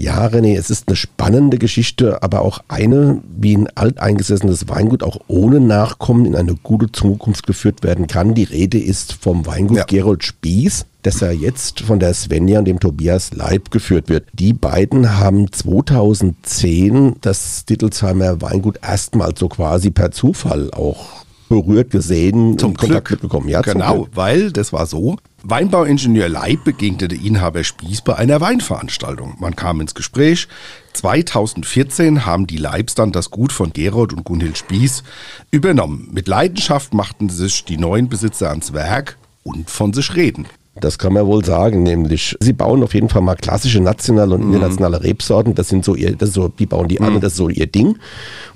[0.00, 5.18] Ja, René, es ist eine spannende Geschichte, aber auch eine, wie ein alteingesessenes Weingut auch
[5.26, 8.32] ohne Nachkommen in eine gute Zukunft geführt werden kann.
[8.32, 9.84] Die Rede ist vom Weingut ja.
[9.84, 14.28] Gerold Spieß, das ja jetzt von der Svenja und dem Tobias Leib geführt wird.
[14.34, 22.56] Die beiden haben 2010 das Dittelsheimer Weingut erstmals so quasi per Zufall auch berührt gesehen
[22.56, 23.22] zum und Kontakt Glück.
[23.22, 23.48] mitbekommen.
[23.48, 25.16] Ja, genau, weil das war so.
[25.44, 29.36] Weinbauingenieur Leib begegnete Inhaber Spieß bei einer Weinveranstaltung.
[29.38, 30.48] Man kam ins Gespräch.
[30.94, 35.04] 2014 haben die Leibs dann das Gut von Gerold und Gunhild Spieß
[35.52, 36.08] übernommen.
[36.12, 40.46] Mit Leidenschaft machten sich die neuen Besitzer ans Werk und von sich reden.
[40.80, 44.44] Das kann man wohl sagen, nämlich sie bauen auf jeden Fall mal klassische nationale und
[44.44, 44.54] mhm.
[44.54, 45.54] internationale Rebsorten.
[45.54, 47.48] Das sind so ihr, das ist so, die bauen die an und das ist so
[47.48, 47.98] ihr Ding.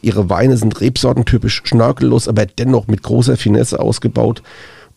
[0.02, 4.42] Ihre Weine sind rebsortentypisch schnörkellos, aber dennoch mit großer Finesse ausgebaut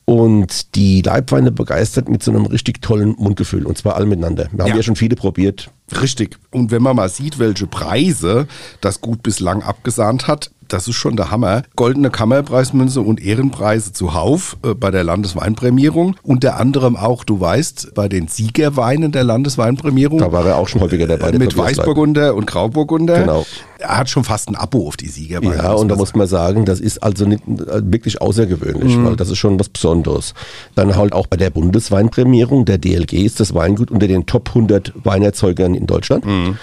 [0.05, 4.47] und die Leibweine begeistert mit so einem richtig tollen Mundgefühl und zwar alle miteinander.
[4.51, 5.71] Wir haben ja schon viele probiert.
[6.01, 6.37] Richtig.
[6.51, 8.47] Und wenn man mal sieht, welche Preise
[8.81, 11.63] das gut bislang abgesahnt hat, das ist schon der Hammer.
[11.75, 16.15] Goldene Kammerpreismünze und Ehrenpreise zuhauf äh, bei der Landesweinprämierung.
[16.23, 20.19] Unter anderem auch, du weißt, bei den Siegerweinen der Landesweinprämierung.
[20.19, 21.29] Da war er auch schon häufiger dabei.
[21.29, 23.19] Äh, mit Weißburgunder und Grauburgunder.
[23.19, 23.45] Genau.
[23.77, 25.57] Er hat schon fast ein Abo auf die Siegerweine.
[25.57, 29.05] Ja, und da muss man sagen, das ist also nicht, äh, wirklich außergewöhnlich, mhm.
[29.05, 30.33] weil das ist schon was Besonderes.
[30.73, 34.93] Dann halt auch bei der Bundesweinprämierung, der DLG ist das Weingut unter den Top 100
[35.03, 36.25] Weinerzeugern in Deutschland.
[36.25, 36.57] Mhm.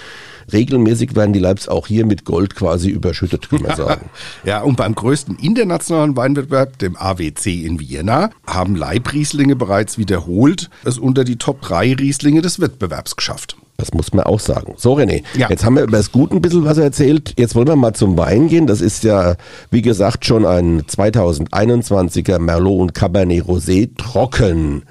[0.51, 4.09] Regelmäßig werden die Leibs auch hier mit Gold quasi überschüttet, kann man sagen.
[4.43, 10.97] ja, und beim größten internationalen Weinwettbewerb, dem AWC in Vienna, haben Leibrieslinge bereits wiederholt es
[10.97, 13.57] unter die Top 3 Rieslinge des Wettbewerbs geschafft.
[13.77, 14.75] Das muss man auch sagen.
[14.77, 15.49] So, René, ja.
[15.49, 17.33] jetzt haben wir über das Gute ein bisschen was erzählt.
[17.37, 18.67] Jetzt wollen wir mal zum Wein gehen.
[18.67, 19.35] Das ist ja,
[19.71, 24.83] wie gesagt, schon ein 2021er Merlot und Cabernet Rosé trocken.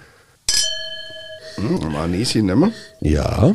[1.57, 2.73] Hm, mal ein Näschen nehmen.
[3.01, 3.55] Ja,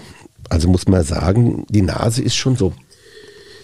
[0.50, 2.74] also muss man sagen, die Nase ist schon so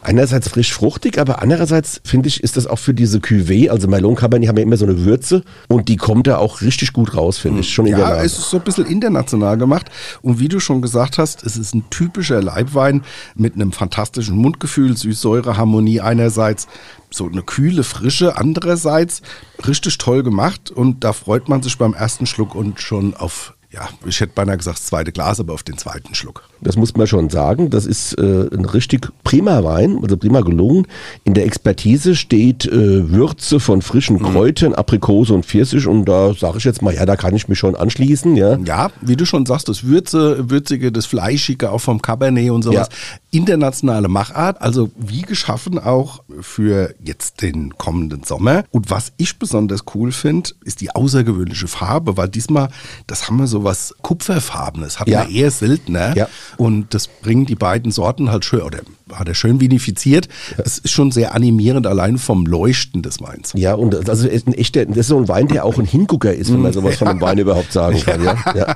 [0.04, 4.20] einerseits frisch fruchtig, aber andererseits finde ich, ist das auch für diese Cuvée, also Merlot
[4.20, 7.38] Cabernet haben ja immer so eine Würze und die kommt da auch richtig gut raus,
[7.38, 8.26] finde ich, schon in ja, der Nase.
[8.26, 9.90] es ist so ein bisschen international gemacht
[10.22, 13.04] und wie du schon gesagt hast, es ist ein typischer Leibwein
[13.36, 16.68] mit einem fantastischen Mundgefühl, Süß-Säure-Harmonie einerseits,
[17.10, 19.22] so eine kühle Frische andererseits,
[19.66, 23.90] richtig toll gemacht und da freut man sich beim ersten Schluck und schon auf ja,
[24.06, 26.44] ich hätte beinahe gesagt, das zweite Glas, aber auf den zweiten Schluck.
[26.62, 27.72] Das muss man schon sagen.
[27.72, 30.86] Das ist äh, ein richtig prima Wein, also prima gelungen.
[31.24, 34.26] In der Expertise steht äh, Würze von frischen mhm.
[34.32, 34.76] Kräutern, mhm.
[34.76, 35.88] Aprikose und Pfirsich.
[35.88, 38.36] Und da sage ich jetzt mal, ja, da kann ich mich schon anschließen.
[38.36, 42.62] Ja, ja wie du schon sagst, das Würze, Würzige, das Fleischige, auch vom Cabernet und
[42.62, 42.90] sowas.
[42.92, 43.18] Ja.
[43.34, 48.64] Internationale Machart, also wie geschaffen auch für jetzt den kommenden Sommer.
[48.70, 52.70] Und was ich besonders cool finde, ist die außergewöhnliche Farbe, weil diesmal,
[53.08, 55.24] das haben wir so was Kupferfarbenes, hat ja.
[55.24, 56.16] man eher seltener.
[56.16, 56.28] Ja.
[56.58, 58.82] Und das bringen die beiden Sorten halt schön, oder
[59.12, 60.30] hat er schön vinifiziert.
[60.64, 63.54] Es ist schon sehr animierend, allein vom Leuchten des Weins.
[63.56, 66.54] Ja, und also ein echter, das ist so ein Wein, der auch ein Hingucker ist,
[66.54, 66.98] wenn man sowas ja.
[67.00, 68.24] von einem Wein überhaupt sagen kann.
[68.24, 68.76] Ja.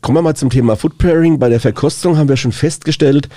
[0.00, 1.38] Kommen wir mal zum Thema Food Pairing.
[1.38, 3.28] Bei der Verkostung haben wir schon festgestellt,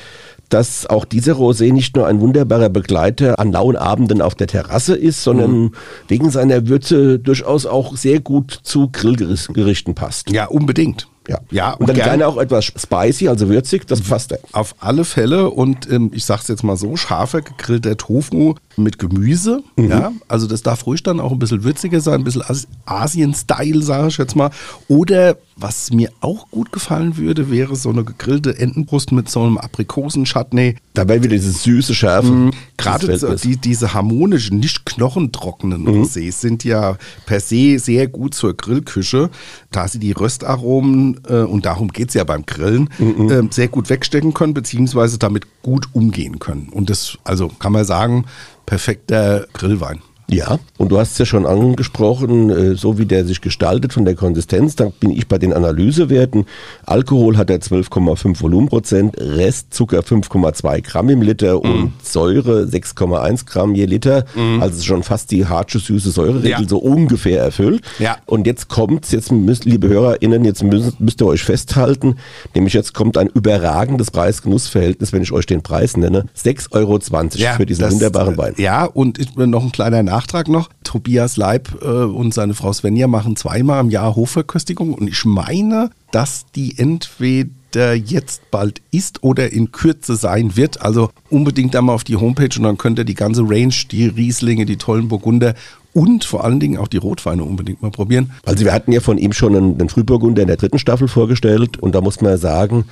[0.50, 4.96] dass auch dieser Rosé nicht nur ein wunderbarer Begleiter an lauen Abenden auf der Terrasse
[4.96, 5.72] ist, sondern mhm.
[6.08, 10.30] wegen seiner Würze durchaus auch sehr gut zu Grillgerichten passt.
[10.30, 11.08] Ja, unbedingt.
[11.28, 11.40] Ja.
[11.52, 14.38] ja und, und dann gerne auch etwas spicy, also würzig, das passt ja.
[14.52, 19.64] Auf alle Fälle und ähm, ich sag's jetzt mal so, scharfer gegrillter Tofu mit Gemüse,
[19.76, 19.90] mhm.
[19.90, 22.44] ja, also das darf ruhig dann auch ein bisschen würziger sein, ein bisschen
[22.86, 24.52] Asien-Style, sage ich jetzt mal.
[24.88, 29.58] Oder was mir auch gut gefallen würde, wäre so eine gegrillte Entenbrust mit so einem
[29.58, 30.76] Aprikosen-Chutney.
[30.94, 32.32] Dabei wieder diese süße Schärfe.
[32.32, 32.52] Mhm.
[32.78, 35.88] Gerade die, diese harmonischen, nicht knochentrockenen mhm.
[35.90, 39.30] Rosés sind ja per se sehr gut zur Grillküche,
[39.72, 43.30] da sie die Röstaromen, äh, und darum geht es ja beim Grillen, mhm.
[43.30, 46.70] äh, sehr gut wegstecken können, beziehungsweise damit gut umgehen können.
[46.70, 48.26] Und das, also kann man sagen,
[48.66, 50.02] perfekter Grillwein.
[50.30, 54.06] Ja, und du hast es ja schon angesprochen, äh, so wie der sich gestaltet von
[54.06, 56.46] der Konsistenz, da bin ich bei den Analysewerten.
[56.86, 61.60] Alkohol hat er 12,5 Volumenprozent, Restzucker 5,2 Gramm im Liter mm.
[61.60, 64.26] und Säure 6,1 Gramm je Liter.
[64.34, 64.62] Mm.
[64.62, 66.68] Also schon fast die harsche, süße Säureregel ja.
[66.68, 67.82] so ungefähr erfüllt.
[68.00, 68.18] Ja.
[68.26, 72.16] Und jetzt kommt jetzt müsst, liebe HörerInnen, jetzt müsst, müsst ihr euch festhalten,
[72.56, 76.26] nämlich jetzt kommt ein überragendes Preis-Genuss-Verhältnis, wenn ich euch den Preis nenne.
[76.36, 77.00] 6,20 Euro
[77.36, 78.54] ja, für diesen das, wunderbaren Wein.
[78.58, 80.13] Ja, und ich, noch ein kleiner Nachtrag
[80.48, 80.70] noch.
[80.84, 85.90] Tobias Leib äh, und seine Frau Svenja machen zweimal im Jahr Hofverköstigung und ich meine,
[86.12, 90.82] dass die entweder jetzt bald ist oder in Kürze sein wird.
[90.82, 94.66] Also unbedingt einmal auf die Homepage und dann könnt ihr die ganze Range, die Rieslinge,
[94.66, 95.56] die tollen Burgunder
[95.94, 98.32] und vor allen Dingen auch die Rotweine unbedingt mal probieren.
[98.46, 101.78] Also wir hatten ja von ihm schon einen, einen Frühburgunder in der dritten Staffel vorgestellt
[101.78, 102.86] und da muss man ja sagen,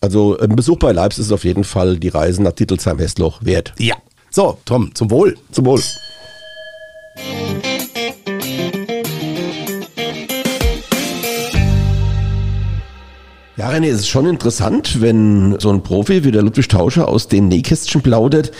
[0.00, 3.74] also ein Besuch bei Leibs ist auf jeden Fall die Reise nach Titelsheim-Hessloch wert.
[3.78, 3.94] Ja.
[4.30, 5.36] So, Tom, zum Wohl.
[5.52, 5.80] Zum Wohl.
[13.56, 17.28] Ja, René, es ist schon interessant, wenn so ein Profi wie der Ludwig Tauscher aus
[17.28, 18.50] den Nähkästchen plaudert.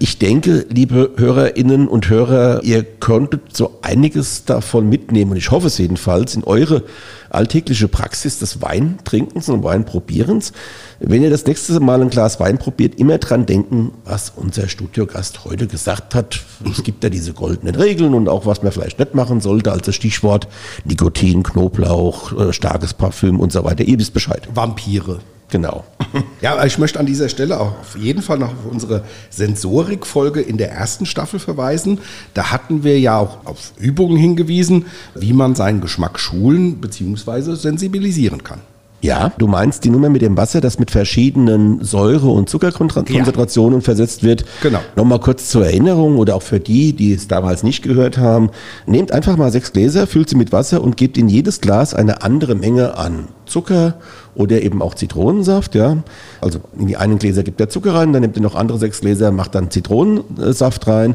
[0.00, 5.68] Ich denke, liebe Hörerinnen und Hörer, ihr könntet so einiges davon mitnehmen und ich hoffe
[5.68, 6.82] es jedenfalls in eure
[7.30, 10.52] alltägliche Praxis des Weintrinkens und Weinprobierens.
[10.98, 15.44] Wenn ihr das nächste Mal ein Glas Wein probiert, immer dran denken, was unser Studiogast
[15.44, 16.40] heute gesagt hat.
[16.68, 19.92] Es gibt ja diese goldenen Regeln und auch was man vielleicht nicht machen sollte, also
[19.92, 20.48] Stichwort
[20.84, 23.84] Nikotin, Knoblauch, äh, starkes Parfüm und so weiter.
[23.84, 24.48] Ihr wisst Bescheid.
[24.52, 25.20] Vampire.
[25.50, 25.84] Genau.
[26.40, 30.58] Ja, ich möchte an dieser Stelle auch auf jeden Fall noch auf unsere Sensorik-Folge in
[30.58, 31.98] der ersten Staffel verweisen.
[32.34, 37.54] Da hatten wir ja auch auf Übungen hingewiesen, wie man seinen Geschmack schulen bzw.
[37.54, 38.60] sensibilisieren kann.
[39.04, 43.84] Ja, du meinst die Nummer mit dem Wasser, das mit verschiedenen Säure- und Zuckerkonzentrationen ja.
[43.84, 44.46] versetzt wird.
[44.62, 44.78] Genau.
[44.96, 48.48] Nochmal kurz zur Erinnerung oder auch für die, die es damals nicht gehört haben.
[48.86, 52.22] Nehmt einfach mal sechs Gläser, füllt sie mit Wasser und gebt in jedes Glas eine
[52.22, 53.96] andere Menge an Zucker
[54.34, 55.74] oder eben auch Zitronensaft.
[55.74, 55.98] Ja.
[56.40, 59.02] Also in die einen Gläser gibt ihr Zucker rein, dann nehmt ihr noch andere sechs
[59.02, 61.14] Gläser, macht dann Zitronensaft rein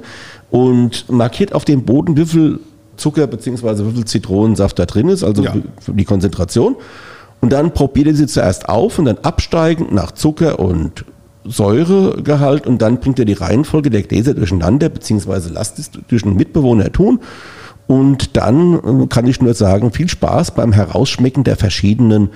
[0.52, 2.60] und markiert auf dem Boden, wie viel
[2.98, 3.88] Zucker bzw.
[3.88, 5.56] wie viel Zitronensaft da drin ist, also ja.
[5.88, 6.76] die Konzentration.
[7.42, 11.06] Und dann probiert ihr sie zuerst auf und dann absteigend nach Zucker und
[11.46, 16.36] Säuregehalt und dann bringt ihr die Reihenfolge der Gläser durcheinander, beziehungsweise lasst es durch einen
[16.36, 17.20] Mitbewohner tun.
[17.88, 22.30] Und dann äh, kann ich nur sagen, viel Spaß beim Herausschmecken der verschiedenen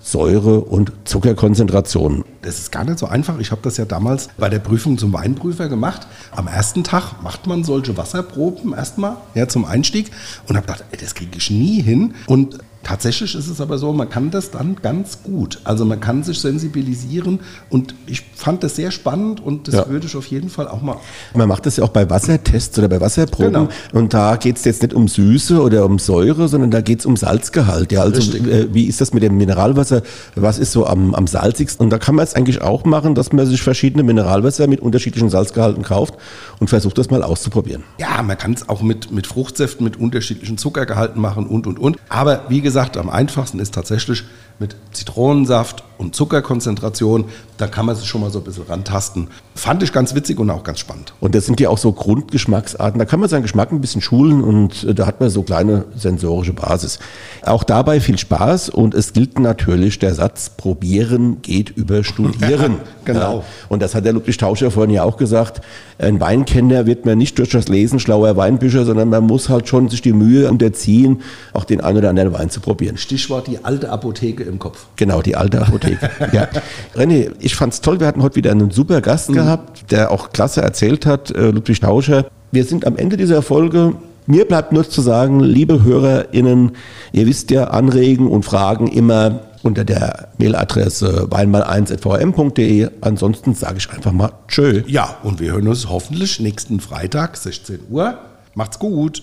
[0.00, 2.24] Säure- und Zuckerkonzentrationen.
[2.42, 3.38] Das ist gar nicht so einfach.
[3.38, 6.06] Ich habe das ja damals bei der Prüfung zum Weinprüfer gemacht.
[6.30, 10.10] Am ersten Tag macht man solche Wasserproben erstmal ja, zum Einstieg
[10.48, 12.14] und habe gedacht, ey, das kriege ich nie hin.
[12.26, 15.58] Und Tatsächlich ist es aber so, man kann das dann ganz gut.
[15.64, 19.88] Also man kann sich sensibilisieren und ich fand das sehr spannend und das ja.
[19.88, 20.96] würde ich auf jeden Fall auch mal.
[21.34, 23.68] Man macht das ja auch bei Wassertests oder bei Wasserproben genau.
[23.92, 27.06] und da geht es jetzt nicht um Süße oder um Säure, sondern da geht es
[27.06, 27.90] um Salzgehalt.
[27.90, 30.02] Ja, also äh, wie ist das mit dem Mineralwasser?
[30.36, 31.82] Was ist so am, am salzigsten?
[31.82, 35.28] Und da kann man es eigentlich auch machen, dass man sich verschiedene Mineralwasser mit unterschiedlichen
[35.28, 36.14] Salzgehalten kauft
[36.60, 37.82] und versucht das mal auszuprobieren.
[37.98, 41.96] Ja, man kann es auch mit, mit Fruchtsäften mit unterschiedlichen Zuckergehalten machen und und und.
[42.08, 44.24] Aber wie gesagt, gesagt, am einfachsten ist tatsächlich
[44.58, 47.26] mit Zitronensaft und Zuckerkonzentration.
[47.56, 49.28] Da kann man sich schon mal so ein bisschen rantasten.
[49.54, 51.14] Fand ich ganz witzig und auch ganz spannend.
[51.20, 52.98] Und das sind ja auch so Grundgeschmacksarten.
[52.98, 55.86] Da kann man seinen Geschmack ein bisschen schulen und äh, da hat man so kleine
[55.96, 56.98] sensorische Basis.
[57.42, 62.76] Auch dabei viel Spaß und es gilt natürlich der Satz, probieren geht über studieren.
[63.06, 63.38] genau.
[63.38, 63.44] Ja.
[63.70, 65.62] Und das hat der Ludwig Tauscher vorhin ja auch gesagt.
[65.98, 69.88] Ein Weinkenner wird man nicht durch das Lesen schlauer Weinbücher, sondern man muss halt schon
[69.88, 71.22] sich die Mühe unterziehen,
[71.54, 72.98] auch den einen oder anderen Wein zu probieren.
[72.98, 74.86] Stichwort die alte Apotheke im Kopf.
[74.96, 76.10] Genau, die alte Apotheke.
[76.32, 76.48] ja.
[76.94, 78.00] René, ich fand's toll.
[78.00, 79.34] Wir hatten heute wieder einen super Gast mhm.
[79.34, 82.26] gehabt, der auch klasse erzählt hat, äh, Ludwig Tauscher.
[82.52, 83.94] Wir sind am Ende dieser Folge.
[84.26, 86.72] Mir bleibt nur zu sagen, liebe HörerInnen,
[87.12, 92.88] ihr wisst ja, Anregen und Fragen immer unter der Mailadresse weinmal1.vm.de.
[93.02, 94.82] Ansonsten sage ich einfach mal Tschö.
[94.86, 98.18] Ja, und wir hören uns hoffentlich nächsten Freitag, 16 Uhr.
[98.54, 99.22] Macht's gut.